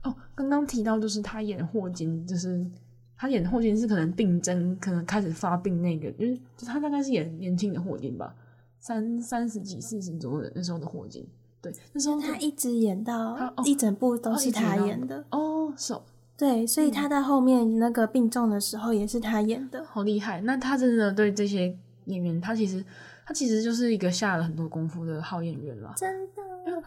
[0.04, 2.70] 哦，刚刚提到就是他演霍金，就是
[3.18, 8.36] 他演霍金是可能病症可能开始发病那个，就是就他大概是演年轻的霍金吧，
[8.78, 11.26] 三三十几、四十左右的那时候的霍金。
[11.62, 15.24] 对，那时候他一直演到一整部都是他演的。
[15.32, 16.02] 哦，是哦，
[16.36, 20.42] 对，所以他在后面那个病重的时候也是他演的，好厉害。
[20.42, 21.74] 那他真的对这些
[22.06, 22.84] 演员，他其实。
[23.28, 25.92] 他其实就是一个下了很多功夫的好演员了。
[25.98, 26.44] 真的，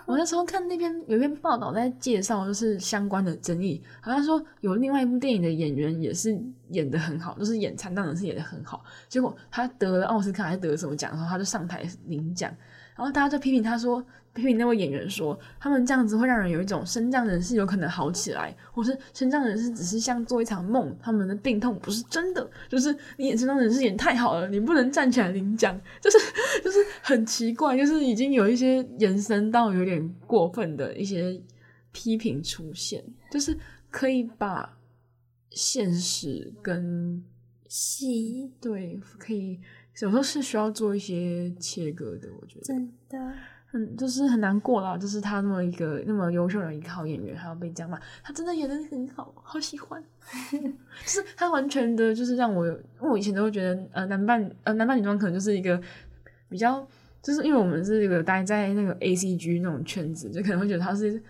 [0.06, 12.54] 我那时候看那篇有一篇报道在介绍，就是相关的争议，好像说有另外一部电影的演员也是演的很好，就是演残障人士演的很好，结果他得了奥斯卡还是得了什么奖，然后他就上台领奖，
[12.98, 14.04] 然后大家就批评他说。
[14.34, 22.48] 批评那位演员说，他们这样子会让人有一种身障人士有可能好起来，或是身障人士只是像做一场梦，他们的病痛不是真的。
[22.68, 26.18] 就是你演身障人士演太好了，你不能站起来领奖，就是
[26.62, 31.40] 就是很奇怪，就是已经有一些延伸到有点过分的一些
[31.90, 33.58] 批评出现，就是
[33.90, 34.78] 可以把
[35.50, 37.24] 现实跟
[37.66, 39.58] 戏对，可以
[40.02, 43.32] 有时候是需要做一些切割的，我觉得真的。
[43.70, 48.00] 很就是很难过啦，就是他那么一个那么优秀的一个好演员，还要被这样骂。
[48.22, 50.02] 他真的演的很好，好喜欢。
[50.50, 55.78] 就是他完全的，就是让我，因为我以前都会觉得，呃，男扮呃男扮女装可能就是一个
[56.48, 56.80] 比较，
[57.20, 61.22] 就是因为我们是一个待在那个 A C G 那种圈子，就可能会觉得他是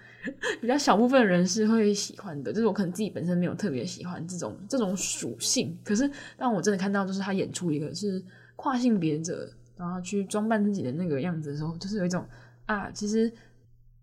[0.60, 2.52] 比较小部分人是会喜欢的。
[2.52, 8.22] 就是我可能自己本身没有特别喜欢这种这种属性，可是当我真的看到，就是他演出一个是
[8.58, 9.50] 跨性别者。
[9.78, 12.26] 然后去装扮自己的那个样子的时候，就是有一种
[12.66, 13.32] 啊，其实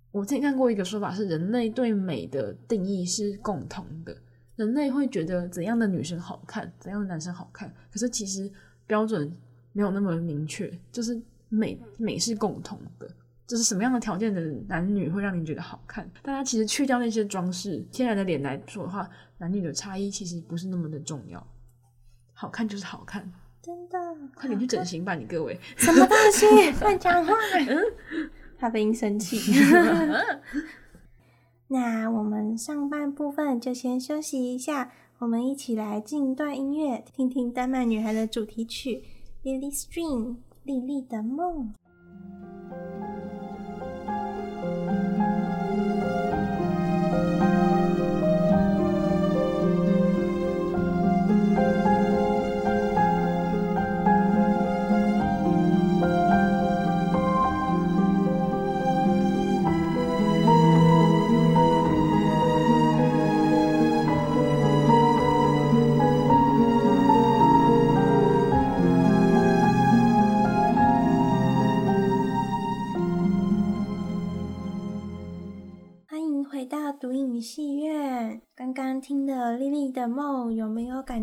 [0.10, 4.16] 我之前看过一个说法是，人类对美的定义是共同的。
[4.56, 8.50] 人类会觉得怎样的女生好看，怎样的男生好看，可是其实
[8.88, 9.30] 标准
[9.74, 10.72] 没有那么明确。
[10.94, 13.06] 就是美美是共同的，
[13.46, 14.40] 就是什么样的条件的
[14.70, 16.10] 男女会让你觉得好看。
[16.24, 21.46] 大家其实去掉那些装饰，天然的脸来说的话，男女的差异其实不是那么的重要。
[22.32, 23.30] 好看就是好看。
[23.66, 23.98] 真的，
[24.36, 25.60] 快点去整形吧，你各位！
[25.76, 26.46] 什么东西？
[26.82, 27.34] 乱讲话！
[27.68, 27.82] 嗯，
[28.60, 29.40] 咖啡因生气。
[31.70, 39.04] 那我们上半部分就先休息一下，我们一起来进一段音乐，听听丹麦女孩的主题曲
[39.44, 40.24] 《Lily Stream》
[40.64, 41.74] 莉莉的梦。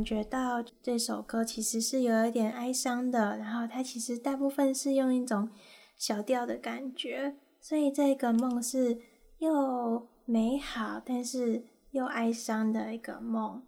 [0.03, 3.37] 感觉到这首歌其实是有一点哀伤的？
[3.37, 5.49] 然后它其实大部分是用一种
[5.97, 8.99] 小调的感觉，所以这个梦是
[9.39, 13.63] 又美好，但是又哀伤的一个梦。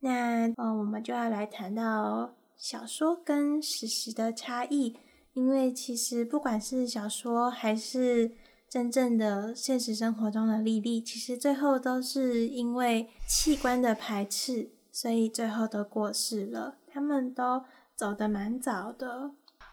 [0.00, 4.96] 那呃，我们就要来谈到小说跟史实的差异，
[5.34, 8.32] 因为其实不管是小说还是
[8.68, 16.74] 真正的现实生活中的莉莉，其实最后都是因为器官的排斥，所以最后都过世了。
[16.92, 17.62] 他们都
[17.94, 19.30] 走得蛮早的。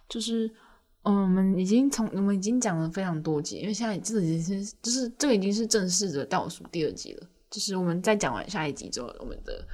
[0.07, 0.53] 就是，
[1.01, 7.27] 嗯，我们已经从我们已经讲了非常多集，因为现在这已经是就是这个已经是正式的倒数第二集了。
[7.49, 9.65] 就是我们再讲完下一集之后，我们的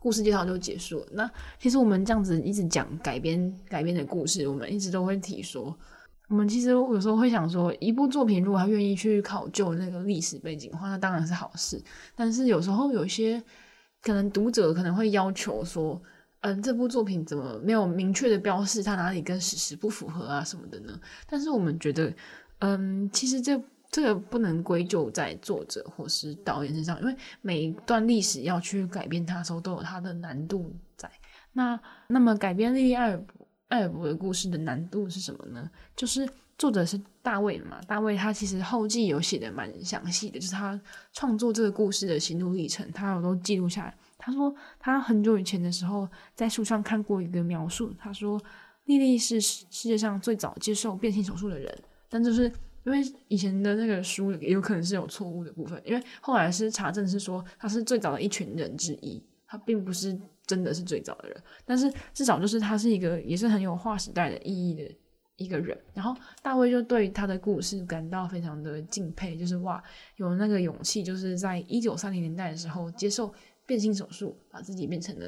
[0.00, 1.06] 故事介绍就结束了。
[1.12, 1.30] 那
[1.60, 5.78] 其实我们这样子一直讲改编改编的故事，我们一直都会提说。
[6.28, 11.80] 我们其实有时候会想说，一部作品如果他愿意去考究那个历史背景的话，那当然是好事。
[12.16, 13.40] 但是有时候有些
[14.02, 16.00] 可能读者可能会要求说，
[16.40, 20.98] 嗯，这部作品怎么没有明确的标示它哪里跟史实不符合啊什么的呢？
[21.28, 22.12] 但是我们觉得，
[22.60, 31.10] 嗯，其实这这个不能归咎在作者或是导演身上，因为每一段历史要去改编它的时候，都有它的难度在。
[31.52, 35.68] 那那么改编莉莉艾尔伯艾尔伯的故事的难度是什么呢？
[35.96, 40.78] 就是作者是大卫嘛，大卫他其实后记有写的蛮详细的，就是他
[41.12, 43.94] 创作这个故事的心路历程，他有都记录下来。
[44.18, 48.40] 他说他很久以前的时候在书上看过一个描述，他说
[48.86, 52.52] 莉莉是世界上最早接受变性手术的人，但就是
[52.84, 64.82] 因为以前的那个书也有可能是有错误的部分，因为后来是查证是说他是最早的一群人之一，他并不是真的是最早的人，但是至少就是他是一个也是很有划时代的意义的
[65.38, 65.74] 一个人。
[65.94, 69.82] 然后大卫就对他的故事感到非常的敬佩，就是哇，
[70.16, 73.34] 有那个勇气，就是在一九三零年代的时候接受。
[73.68, 75.26] 变性手术把自己变成了，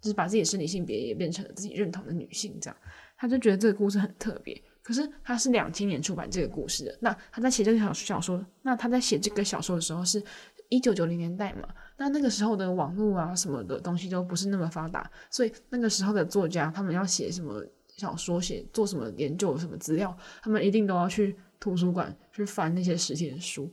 [0.00, 2.76] 就是把自己的生理性别也变成了自己认同的女性，这样
[3.18, 4.62] 他就觉得这个故事很特别。
[4.80, 10.22] 可是他是两千年出版这个故事的，那他在写这个小小说，那他在写这个小说的时候是
[10.68, 11.68] 一九九零年代嘛？
[11.96, 17.60] 那那个时候的网络啊什么的东西都不是那么发达，所以那个时候的作家他们要写什么
[18.00, 23.70] 小说，写做什么研究什么资料，他们一定都要去图书馆去翻那些实体的书。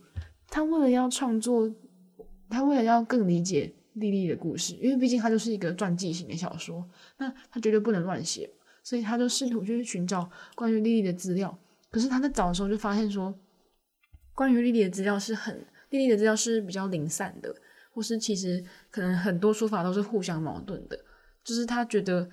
[0.48, 1.68] 他为了要创作，
[2.50, 3.74] 他为了要更理解。
[3.94, 8.48] 莉莉的故事，因为毕竟它就是一个传记型的小说，那他绝对不能乱写，
[8.84, 11.58] 所以他就试图去寻找关于莉莉的资料。
[11.90, 13.36] 可是他在找的时候就发现说，
[14.34, 17.52] 关于莉莉的资料是很，莉莉的资料是比较零散的，
[17.90, 20.96] 或是其实可能很多说法都是互相矛盾的。
[21.42, 22.30] 就是他觉得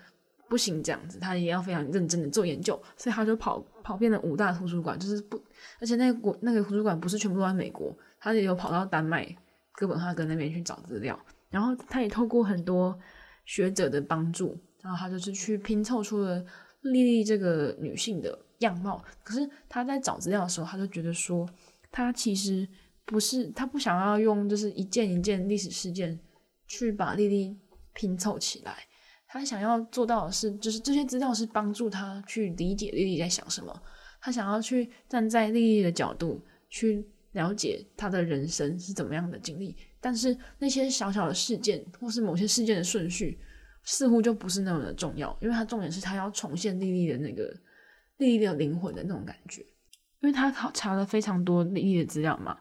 [0.47, 5.41] 不行这样子，他也要非常认真的做研究，所以他就跑跑遍了五大图书馆，就是不，
[5.79, 9.27] 而且那个国那个图书馆不是全部都在美国，他也有跑到丹麦
[9.73, 11.19] 哥本哈根那边去找资料。
[11.49, 12.97] 然后他也透过很多
[13.45, 16.43] 学者的帮助，然后他就是去拼凑出了
[16.81, 19.01] 莉莉这个女性的样貌。
[19.23, 21.47] 可是他在找资料的时候，他就觉得说，
[21.91, 22.67] 他其实
[23.05, 26.19] 不是，他不想要用就是一件一件历史事件
[26.67, 27.58] 去把莉莉
[27.93, 28.75] 拼凑起来。
[29.27, 33.81] 他想要做到的是，就是这些资料是帮助他去理解莉莉在想什么。
[34.21, 39.75] 他想要去站在莉莉的角度去了解她的人生是怎么样的经历。
[39.99, 43.39] 但是那些小小的事件，或是某些事件的顺序，
[43.83, 47.55] 似乎就不是那么的重要，因为他重点是他要重现莉莉的那个
[48.17, 49.61] 莉莉的灵魂的那种感觉。
[50.21, 52.57] 因为他考查了非常多莉莉的资料嘛，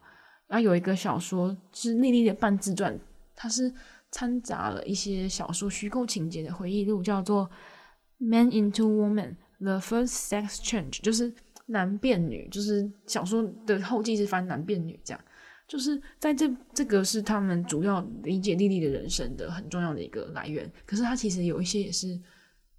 [0.49, 2.99] 然后有一个小说是莉莉的半自传，
[3.35, 3.73] 它是
[4.15, 7.45] 掺杂了一些小说虚构情节的回忆录，叫做
[8.19, 11.35] 《Man into Woman: The First Sex Change》，就是
[11.67, 15.21] 男变女，就是小说的后记是翻男变女这样。
[15.67, 22.17] 就是在这这个是他们主要理解莉莉的人生的很重要的一个来源，可是它其实有一些也是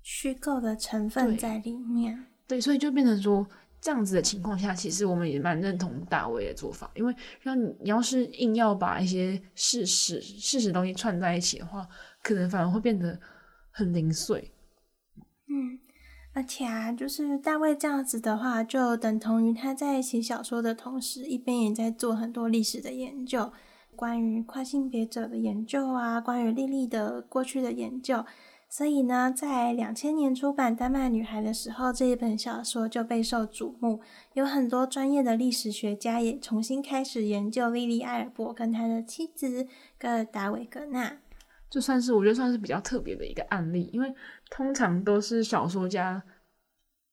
[0.04, 2.16] 虚构的成分在里面。
[2.48, 3.46] 对，对，所以就变成说
[3.86, 11.88] 这样子的情况下，其实我们也蛮认同大卫的做法，因为让你要是硬要把一些事实事实东西串在一起的话，
[12.24, 13.20] 可能反而会变得
[13.70, 14.52] 很零碎。
[15.48, 15.78] 嗯。
[16.34, 23.54] 而且啊，就是大卫这样子的话，就等同于他在写小说的同时，一边也在做很多历史的研究，
[23.96, 28.26] 关于跨性别者的研究啊，关于莉莉的过去的研究。
[28.78, 34.02] 所以呢，在两千年出版《丹麦女孩》的时候，这一本小说就备受瞩目，
[34.34, 39.66] 有很多专业的历史学家也重新开始研究莉莉·艾尔伯跟他的妻子
[39.98, 41.20] 戈尔达·维格纳。
[41.70, 44.14] 就算是我觉得算是比较特别的一个案例，因为
[44.50, 46.22] 通常都是小说家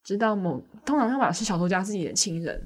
[0.03, 2.61] 知道某，通常要么是小说家自己的亲人，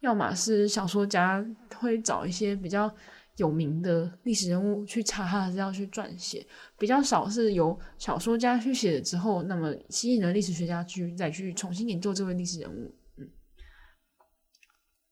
[0.00, 2.92] 要么是小说家会找一些比较
[3.36, 6.46] 有名的历史人物去查他的资料去撰写，
[6.78, 12.94] 比较少是由小说家去写了之后，那么吸引了历史学家去再去重新研究这位历史人物。
[13.18, 13.28] 嗯，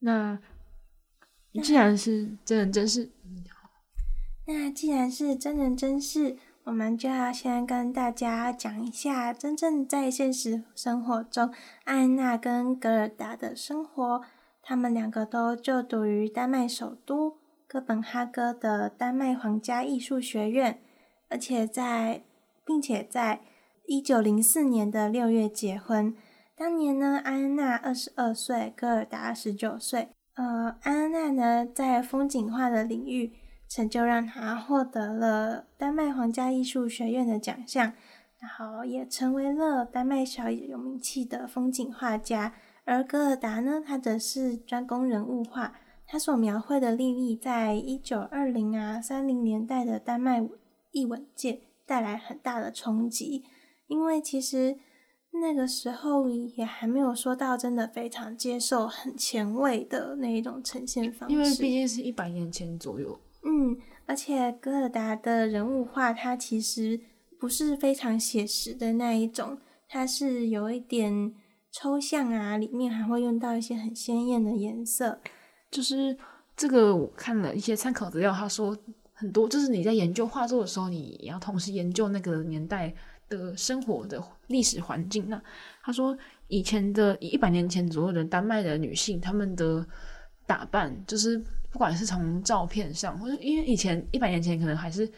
[0.01, 0.39] 那
[1.63, 3.11] 既然是真人真事。
[4.47, 11.51] 那既然是真人真事，我们就要先跟大家讲一下真正在现实生活中，
[11.85, 14.23] 艾安娜跟格尔达的生活。
[14.63, 17.39] 他们两个都就读于丹麦首都
[17.75, 20.79] 哥本哈根的丹麦皇家艺术学院，
[21.29, 22.23] 而且在，
[22.65, 23.41] 并且在
[23.87, 26.15] 一九零四年的六月结婚。
[26.57, 30.11] 当年呢，安娜二十二岁，格尔达十九岁。
[30.37, 33.33] 呃，安娜呢，在风景画的领域。
[33.69, 37.93] 成就让他获得了丹麦皇家艺术学院的奖项，
[38.39, 42.55] 然后也成为了丹麦小有名气的风景画家。
[42.85, 45.75] 而戈尔达呢，他则是专攻人物画，
[46.07, 50.47] 他所描绘的莉莉，在一九二零啊三零年代的丹麦
[50.93, 53.43] 艺文界带来很大的冲击，
[53.89, 54.77] 因为其实
[55.33, 63.19] 那个时候也还没有说到真的非常接受很前卫的那一种呈现方式，因为毕竟是一百年前左右。
[63.45, 63.77] 嗯，
[64.07, 67.01] 而且戈尔达的人物画，它其实
[67.41, 71.35] 不是非常写实的那一种，它是有一点
[71.73, 75.21] 抽象啊，里面还会用到一些很鲜艳的颜色。
[75.75, 76.17] 就是
[76.57, 78.79] 这个，我看了一些参考资料，他说
[79.13, 82.95] 很多，就是你在研究画作的时候，你要同时研究那个年代
[83.29, 85.29] 的生活的历史环境。
[85.29, 85.43] 那
[85.83, 86.17] 他说，
[86.47, 89.85] 以前的一百年前左右的丹麦的女性，她们的
[90.47, 91.37] 打扮，就是
[91.73, 95.11] 不管是从照片上，或者因为以前一百年前可能还是。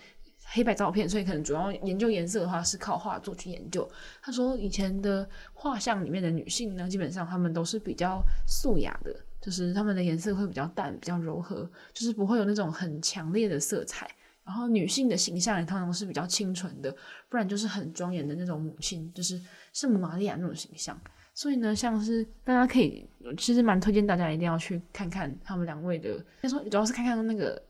[0.48, 3.90] 黑白照片，所以可能主要研究颜色的话是靠画作去研究。
[4.22, 9.12] 他说以前的画像里面的女性呢，基本上她们都是比较素雅的，
[9.46, 14.10] 就是他们的颜色会比较淡、比较柔和，就是不会有那种很强烈的色彩。
[14.44, 16.90] 然后女性的形象也通常是比较清纯的，
[17.28, 19.40] 不然就是很庄严的那种母亲，就是
[19.72, 21.00] 圣母玛利亚那种形象。
[21.32, 27.62] 所以呢，像是大家可以，其实蛮推荐大家一定要去看看他们两位的，先说主要是看看那个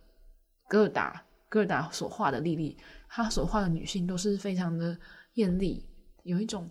[0.67, 1.23] 格尔达。
[1.49, 2.77] 戈尔达所画的莉莉，
[3.09, 4.99] 她所画的女性都是非常的
[5.35, 5.87] 艳丽，
[6.25, 6.69] 有一种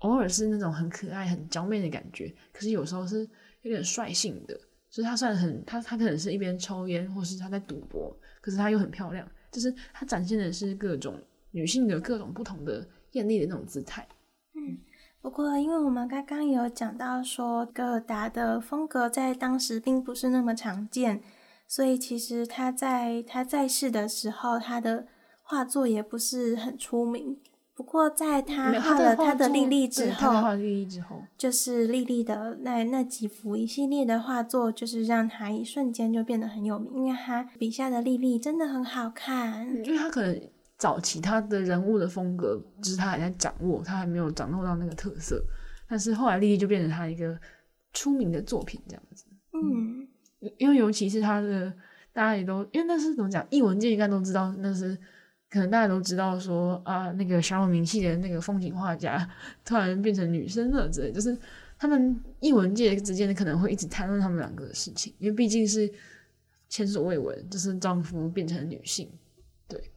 [0.00, 3.26] 偶尔是那种很可爱、很娇媚的感觉，可是有时候是
[3.62, 4.54] 有点率性的。
[4.90, 11.18] 就是她算很，她她可能是一边抽烟，或是她在赌博，可是她又很漂亮，就是她展现的是各种
[11.50, 14.06] 女性的各种不同的艳丽的那种姿态。
[14.54, 14.78] 嗯，
[15.22, 21.22] 不过因为我们刚刚有讲到说，戈尔达的风格在当时并不是那么常见。
[21.66, 25.06] 所以其实他在他在世的时候，他的
[25.42, 27.40] 画作也不是很出名。
[27.74, 36.92] 不过在他画了他的莉莉之后，画莉莉之后，就是莉莉的那那几幅一系列的画作，就是让他一瞬间就变得很有名。
[36.94, 45.42] 因为他笔下的莉莉真的很好看，因为他可能早期他的人物的风格，就是他还在掌握，他还没有掌握到那个特色。
[45.88, 47.38] 但是后来莉莉就变成他一个
[47.92, 49.24] 出名的作品，这样子。
[49.52, 50.08] 嗯。
[50.58, 51.72] 因为尤其是他的，
[52.12, 54.98] 大家也都因为那是怎么讲，艺文界应该都知道，那是
[55.52, 59.28] 可能大家都知道说啊，那个小有名气的那个风景画家
[59.62, 61.36] 突然变成女生了之类，就是
[61.78, 65.92] 他们艺文界之间可能会一直谈论他们两个的事情，因为毕竟是
[66.70, 69.10] 前所未闻，就是丈夫变成女性。
[69.68, 69.90] 对。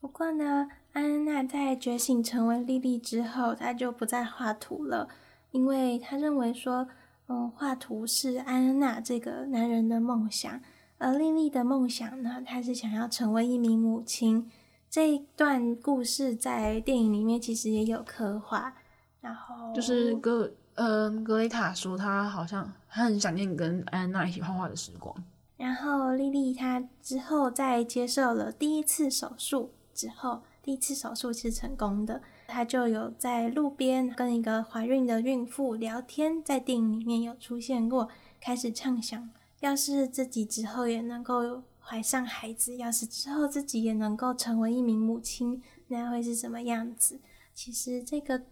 [0.00, 5.08] 不过呢，安娜在觉醒成为莉莉之后，她就不再画图了，
[5.50, 6.88] 因为她认为说。
[7.28, 10.60] 嗯，画图是安安娜这个男人的梦想，
[10.98, 14.50] 而莉莉的梦想呢，她是想要成为一名母亲。
[14.92, 18.74] 这一段故事在电影里面其实也有刻画。
[19.22, 25.16] 然后就是格，呃，格雷塔说她好像她很想念跟安安娜一起画画的时光。
[25.56, 32.20] 然后莉莉她之后在接受了第一次手术之后，第一次手术是成功的。
[32.46, 39.30] 她就有在路边跟一个怀孕的孕妇聊天，在电影里面有出现过，开始畅想，
[39.60, 47.20] 要是自己之后也能够怀上孩子，要是之后自己也能够成为一名母亲，那会是什么样子？
[47.52, 48.42] 其实这个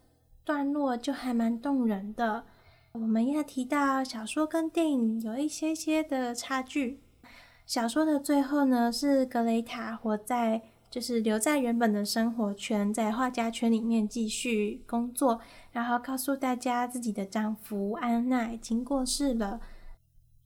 [0.44, 2.44] 段落就还蛮动人的。
[2.92, 7.00] 我们要提到小说跟电影有一些些的差距。
[7.64, 10.62] 小说的最后呢，是格雷塔活在。
[10.90, 19.60] 就是留在原本的生活圈，在画家圈里面继续工作，然后告诉大家自己的丈夫安安娜已经过世了。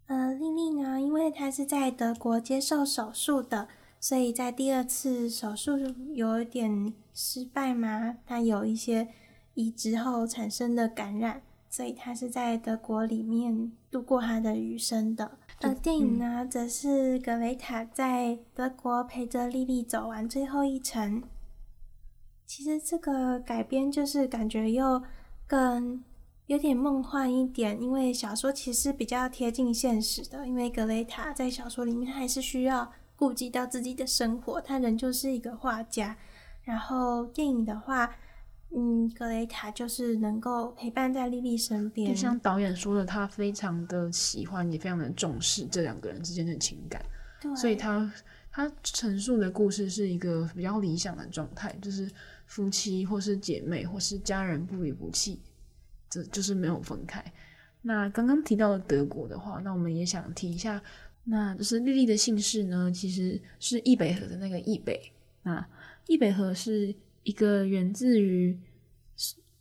[0.07, 5.79] 呃，莉莉呢，因为她是在德国接受手术的，所以在第二次手术
[6.13, 9.09] 有一点失败嘛，她有一些
[9.55, 15.39] 移植后产生的感染，所以她是在德国里面度过她的余生的。
[15.61, 21.23] 而电影呢，则是格雷塔在德国陪着莉莉走完最后一程。
[22.45, 25.03] 其实这个改编就是感觉又
[25.47, 26.05] 更
[26.47, 30.47] 有点梦幻一点，因为小说其实比较贴近现实的。
[30.47, 36.17] 因为格雷塔在小说里面还是需要顾及到自己的生活，他仍旧是一个画家。
[36.63, 38.15] 然后电影的话。
[38.77, 47.01] 嗯，格雷塔就是能够陪伴在莉莉身边，就像导演说的，他非常的喜欢，也非常的重视这两个人之间的情感。
[47.41, 48.13] 对，所以他
[48.51, 52.11] 他陈述的故事是一个比较理想的状态，就是
[52.47, 55.41] 夫妻或是姐妹或是家人不离不弃，
[56.15, 57.25] 这就是没有分开。
[57.83, 60.83] 那刚刚提到了德国的话，那我们也想提一下，
[61.25, 65.13] 那就是莉莉的姓氏呢，其实是易北河的那个易北。
[65.43, 65.67] 那
[66.07, 66.95] 易北河是。
[67.25, 68.61] 一个源自于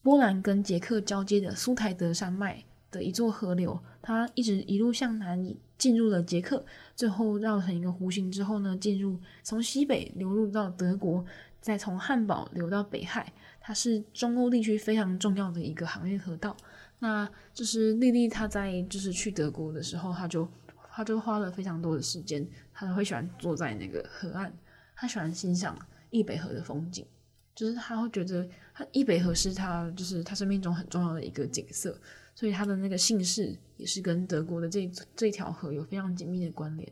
[0.02, 11.24] 波兰跟捷克交接的苏台德山脉的一座河流，它一直一路向南进入了捷克，最后绕成一个弧形之后呢，进入从西北流入到德国，
[11.62, 13.32] 再从汉堡流到北海，
[13.64, 16.56] 它是中欧地区非常重要的一个航运河道。
[17.00, 20.48] 那就是莉莉她在就是去德国的时候，她就
[20.92, 24.54] 她就花了非常多的时间，她会喜欢坐在那个河岸，
[24.96, 25.76] 她喜欢欣赏
[26.12, 27.08] 易北河的风景。
[27.56, 31.96] 就是他会觉得他易北河是他就是他生命中很重要的一个景色，
[32.34, 36.92] 所以他的那个姓氏也是跟德国的这这条河有非常紧密的关联。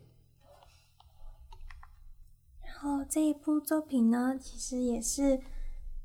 [2.64, 5.40] 然后这一部作品呢，其实也是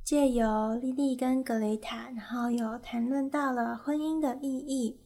[0.07, 4.96] 借由莉莉跟格雷塔，然后有谈论到了婚姻的意义。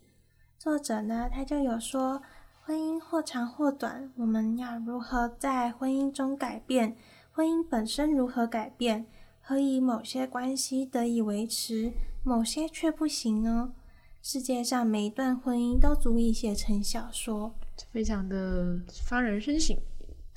[0.59, 2.20] 作者呢，他就有说，
[2.61, 6.98] 婚姻或长或短，我们要如何在婚姻中改变？
[7.32, 9.07] 婚姻本身如何改变？
[9.40, 13.72] 何以某些关系得以维持，某些却不行呢？
[14.20, 17.55] 世界上每一段婚姻都足以写成小说，
[17.90, 19.74] 非常的发人深省。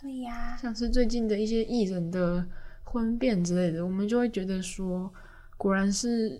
[0.01, 2.47] 对呀，像是最近的一些艺人的
[2.93, 5.11] 婚变之类的，我们就会觉得说，
[5.57, 6.39] 果然是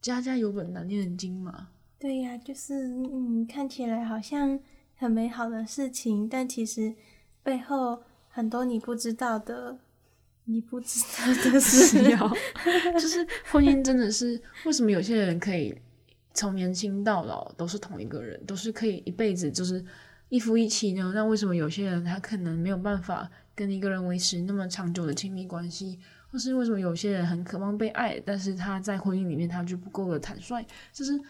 [0.00, 1.68] 家家有本难念的经嘛。
[1.98, 4.58] 对呀，就是嗯，看起来好像
[4.94, 6.94] 很美好的事情，但其实
[7.42, 9.78] 背后很多你不知道的。
[10.44, 12.28] 你不知道的事要，
[12.94, 15.72] 就是婚姻真的是为什么有些人可以
[16.34, 19.82] 从年轻到老都是同一个人，都是可以一辈子就是
[20.30, 21.12] 一夫一妻呢？
[21.14, 25.98] 那为什么有些人他可能没有办法跟一个人维持那么长久的亲密关系？
[26.30, 30.64] 或是为什么有些人很渴望被爱，但是他在婚姻里面他就不够的坦率？
[30.92, 31.20] 就是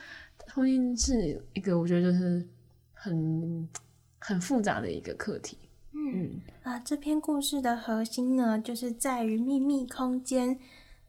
[0.55, 2.47] 婚姻是一个我觉得就是
[2.95, 3.69] 很
[4.19, 5.59] 很复杂的一个课题。
[5.93, 10.59] 嗯啊，这篇故事的核心呢，就是在于秘密空间。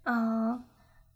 [0.03, 0.61] 呃，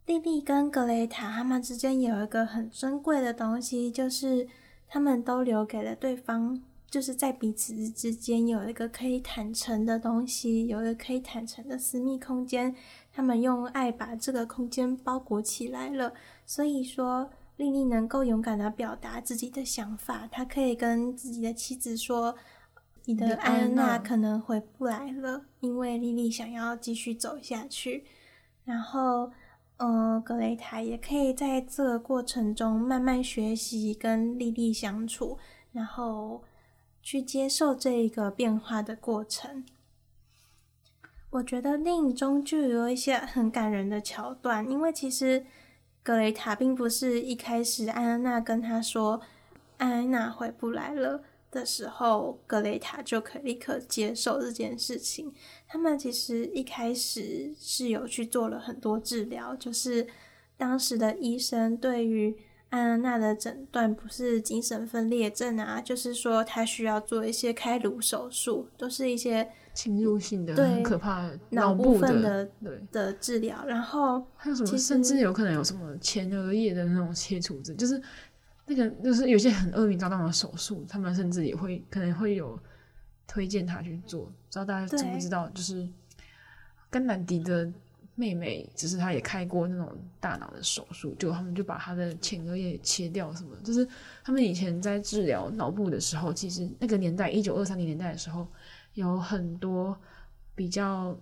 [0.06, 4.48] 莉莉跟格雷塔他们之间有一个很珍贵的东西，就是
[4.88, 12.76] 他们都留给了对方，就是在彼此之间有一个可以坦诚的东西，有一个可以坦诚的私密空间。
[13.12, 16.14] 他们用爱把这个空间包裹起来了，
[16.46, 22.36] 所以说丽丽能够勇敢地表达自己的想法，她可以跟自己的妻子说。
[23.10, 28.04] 你的艾安娜可能回不来了，因为丽丽想要继续走下去。
[28.66, 29.32] 然后，
[29.78, 35.38] 呃，格雷塔也可以在这个过程中慢慢学习跟莉莉相处，
[35.72, 36.44] 然后
[37.08, 39.64] 去接受这一个变化的过程。
[41.30, 45.46] 我觉得电影中就有一些很感人的桥段，因为其实
[46.04, 49.22] 格雷塔并不是一开始艾安娜跟他说
[49.78, 51.24] 艾安娜回不来了。
[51.50, 55.34] 的时候，格雷塔就可以立刻接受这件事情。
[55.66, 60.06] 他们其实一开始是有去做了很多治疗，就是
[60.58, 62.38] 当时的医生对于
[62.70, 73.66] 安安娜的诊断不是精神分裂症啊，就是说她需要做一些开颅手术，都是一些侵入性的、对很可怕的脑部分的对的治疗。
[73.66, 78.02] 然后还有什么，甚至有可能有什么前额叶的那种切除症，就是。
[78.70, 82.60] 那个就是有些很恶名昭彰的手术，他们甚至也会可能会有
[83.26, 84.26] 推荐他去做。
[84.26, 85.48] 不知道大家知不知道？
[85.52, 85.88] 就是
[86.90, 87.72] 甘乃迪的
[88.18, 89.90] 妹妹，只是她也开过那种
[90.20, 93.56] 大脑的手术，就他们就把她的前额叶切掉什么。
[93.64, 93.88] 就是
[94.24, 98.46] 他们以前在治疗脑部的时候，其实那个年代一九二三年年代的时候，
[98.96, 99.98] 有很多
[100.54, 101.18] 比较。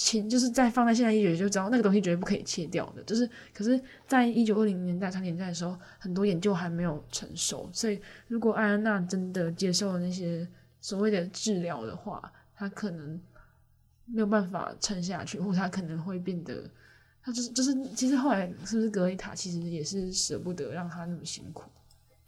[0.00, 10.46] 切就是在放在现在医学就知道那个东西绝对不可以切掉的，就是可是，在一九二零年代、三年代的时候，很多研究还没有成熟，所以如果艾安娜真的接受了那些
[10.80, 13.20] 所谓的治疗的话，她可能
[14.12, 16.68] 没有办法撑下去，或者她可能会变得，
[17.22, 21.64] 他就是就是，其实后来是不是格雷塔其实也是舍不得让他那么辛苦。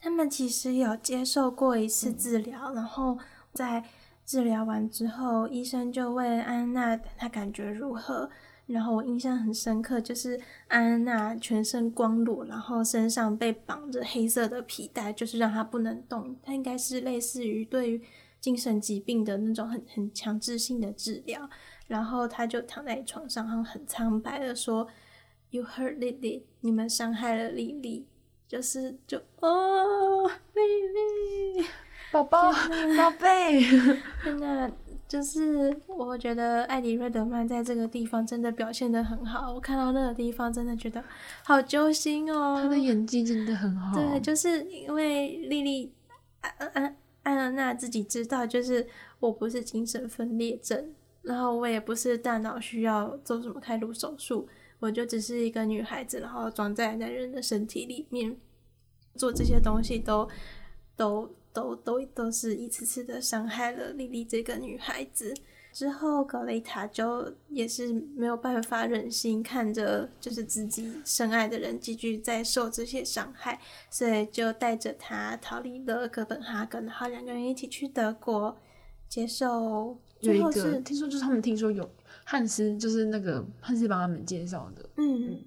[0.01, 3.19] 他们其实有接受过一次治疗，然后
[3.53, 3.85] 在。
[4.27, 8.31] 治疗完之后，医生就问安娜她感觉如何。
[8.67, 16.37] 然后我印象很深刻，就是安娜全身光裸，然后身上被绑着黑色的皮带，就是让她不能动。
[16.45, 18.01] 她应该是类似于对于
[18.41, 21.49] 精神疾病的那种很很强制性的治疗。
[21.87, 24.87] 然后他就躺在床上，然后很苍白的说
[25.51, 28.07] ：“You hurt Lily，你们伤害了莉莉。”
[28.47, 31.67] 就是就哦，丽丽。
[32.13, 33.61] 宝宝，宝贝，
[34.25, 34.73] 真的
[35.07, 39.53] 就是我觉得艾迪·瑞德曼在这个地方真的表现的很好。
[39.53, 41.03] 我看到那个地方，真的觉得
[41.45, 42.61] 好揪心哦。
[42.61, 43.97] 他的演技真的很好。
[43.97, 45.93] 对，就是因为莉莉
[46.41, 48.87] 安安艾尔娜自己知道，就是
[49.19, 54.49] 我不是精神分裂症，然后我也不是大脑需要做什么开颅手术，
[54.79, 58.37] 我就只是一个女孩子，然后装在男人的身体里面，
[59.15, 60.29] 做这些东西都
[60.97, 61.35] 都。
[61.53, 65.35] 都都都是一次次的伤害了莉莉这个女孩子。
[65.73, 73.59] 之后，格雷塔就也是没有办法忍心看着就是自己深爱的人继续在受这些伤害，
[73.89, 78.57] 所以就带着他逃离了哥本哈根，然后两个人一起去德国
[79.09, 79.97] 接受。
[80.21, 81.89] 最后是听说就是他们听说有。
[82.25, 84.89] 汉斯就是那个汉斯帮他们介绍的。
[84.97, 85.45] 嗯，嗯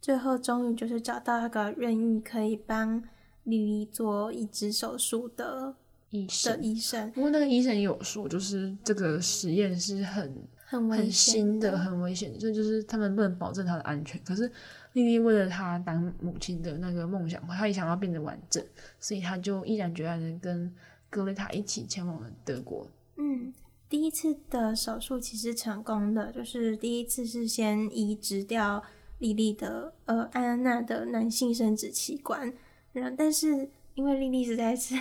[0.00, 3.00] 最后终于就是找到一个愿意可以帮
[3.44, 5.74] 莉莉做移植手术的
[6.10, 6.62] 医生。
[6.62, 14.20] 医生，不过那个医生也有说，就是这个实验是很很危险很新的、很危险的，所以就是他们不能保证他的安全。
[14.24, 14.50] 可是
[14.92, 18.64] 丽丽为了她当母亲的那个梦想，她也想要变得完整，
[18.98, 20.72] 所以她就毅然决然的跟
[21.10, 22.88] 格雷塔一起前往了德国。
[23.16, 23.52] 嗯。
[23.88, 28.82] 第一次的手术其实成功的，就是第一次是先移植掉
[29.20, 32.52] 莉莉的呃艾安娜的男性生殖器官，
[32.92, 34.96] 然后但是因为莉莉实在是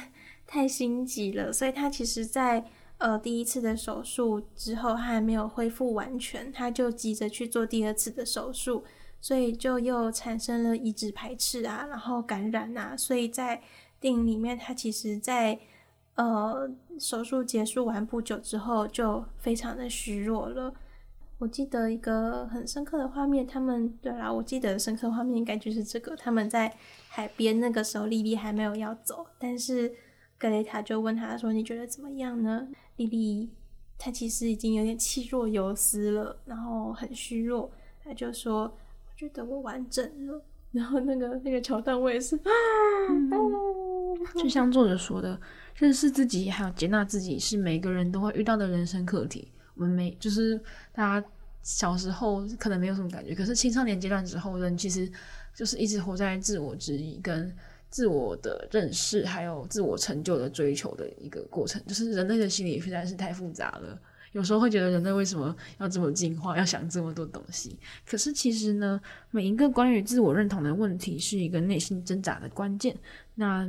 [0.48, 2.66] 太心急了，所以他其实在
[2.98, 8.84] 呃第一次的手术之后，他还没有恢复完全，他就急着去做第二次的手术，
[9.20, 13.62] 所以就又产生了移植排斥啊，然后感染啊，所以在
[14.00, 15.60] 电影里面，他其实在。
[16.18, 20.74] 呃，手术结束完不久之后，就非常的虚弱了。
[21.40, 26.74] 我记得一个很深刻的画面，他们对啦，我记得深刻画面应该就是这个，他们在
[27.10, 29.94] 海边，那个时候莉莉还没有要走，但是
[30.38, 32.68] 格雷塔就问他说：“你觉得怎么样呢？”
[32.98, 33.50] 莉莉
[33.98, 37.72] 她其实已经有点气若游丝了，然后很虚弱，
[38.04, 38.64] 他就说
[39.08, 42.36] ：“我觉得我完整了。”然后那个那个桥段我也是，
[43.10, 43.30] 嗯、
[44.36, 45.40] 就像作者说的。
[45.78, 49.52] 认识自己还有接纳自己是每个人都会遇到的人生课题。
[49.74, 50.58] 我们没就是
[50.94, 51.28] 大家
[51.64, 55.12] 小时候可能没有什么感觉，可是青少年阶段之后，人其实
[55.54, 57.54] 就是一直活在自我质疑、跟
[57.96, 61.82] 自我的认识，还有自我成就的追求的一个过程。
[61.88, 63.98] 就是人类的心理实在是太复杂了，
[64.34, 67.80] 有时候会觉得人类为什么要这么进化，要想这么多东西？
[68.06, 69.00] 可是其实呢，
[69.32, 72.94] 每一个关于自我认同的问题是一个内心挣扎的关键。
[73.36, 73.66] 那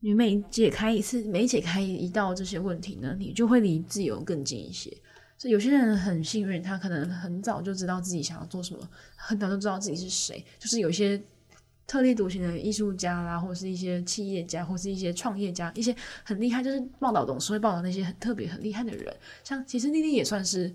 [0.00, 4.92] 你每解开一次，每解开一道这些问题呢，你就会离自由更近一些。
[5.36, 8.80] 所以有些人很幸运，他可能很早就知道自己想要做什么，
[9.14, 10.44] 很早就知道自己是谁。
[10.58, 11.22] 就是有些
[11.88, 19.12] 特立独行的艺术家啦，或是一些企业家，或是一些创业家，一些很厉害，就是报道董事会报道那些很特别、很厉害的人。
[19.42, 20.72] 像其实莉莉也算是，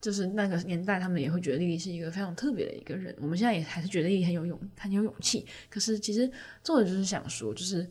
[0.00, 3.12] 就是那个年代，他们也会觉得丽丽是一个非常特别的一个人。
[3.20, 5.44] 我们现在也还是觉得丽丽很有勇、很有勇气。
[5.68, 6.30] 可是其实
[6.62, 7.84] 作者就是想说，就是。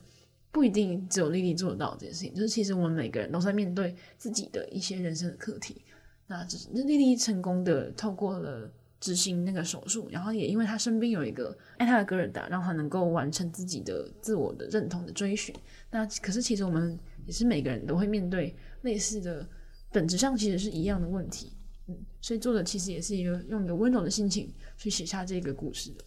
[0.54, 5.82] 不一定只有莉莉做得到这件事情，就是其实我们每个人都在面对自己的一些人生的课题。
[6.28, 8.72] 那只是那莉莉成功的透过了
[9.04, 15.54] 执行那个手术，然后也因为他身边有一个爱他的格尔达，让他能够完成自己的自我的认同的追寻。
[15.92, 19.46] 那可是其实我们也是每个人都会面对类似的，
[19.92, 21.52] 本质上其实是一样的问题。
[21.88, 26.06] 嗯，所以作者其实也是一个用一个温柔的心情去写下这个故事的。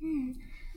[0.00, 0.34] 嗯，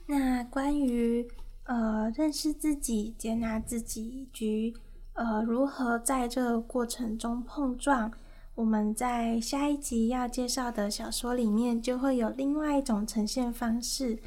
[0.07, 1.25] 那关于。
[1.65, 4.73] 呃，认识自己、接纳自己，以及
[5.13, 8.11] 呃，如何在这个过程中碰撞，
[8.55, 14.19] 我们在下一集要介绍的小说里面就会有另外一种呈现方式。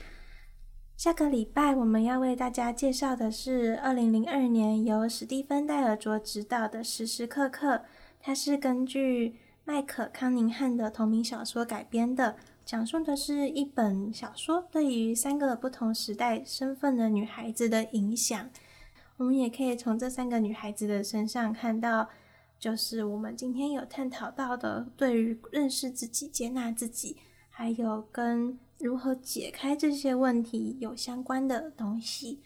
[0.96, 7.76] 下个礼拜我们要为大家介绍的是二零零二年由史蒂芬·戴尔卓执导的《时时刻刻》，
[8.20, 12.36] 它是根据麦可·康宁汉的同名小说改编的。
[12.64, 18.48] 讲述的是一本小说对于三个不同时代身份的女孩子的影响。
[19.18, 22.08] 我们也可以从这三个女孩子的身上看到，
[22.64, 27.14] 就是我们今天有探讨到的，对于认识自己、接纳自己，
[27.50, 32.40] 还有跟如何解开这些问题有相关的东西。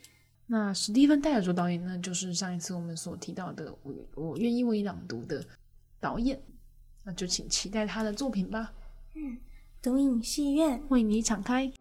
[0.48, 5.40] 那史蒂芬·戴尔卓导演呢，就是上一次我们所提到的我《我我愿意为你朗读》的
[6.00, 6.42] 导演，
[7.04, 8.72] 那就请期待他的作品吧。
[9.14, 9.38] 嗯。
[9.80, 11.72] 读影戏院为你敞开。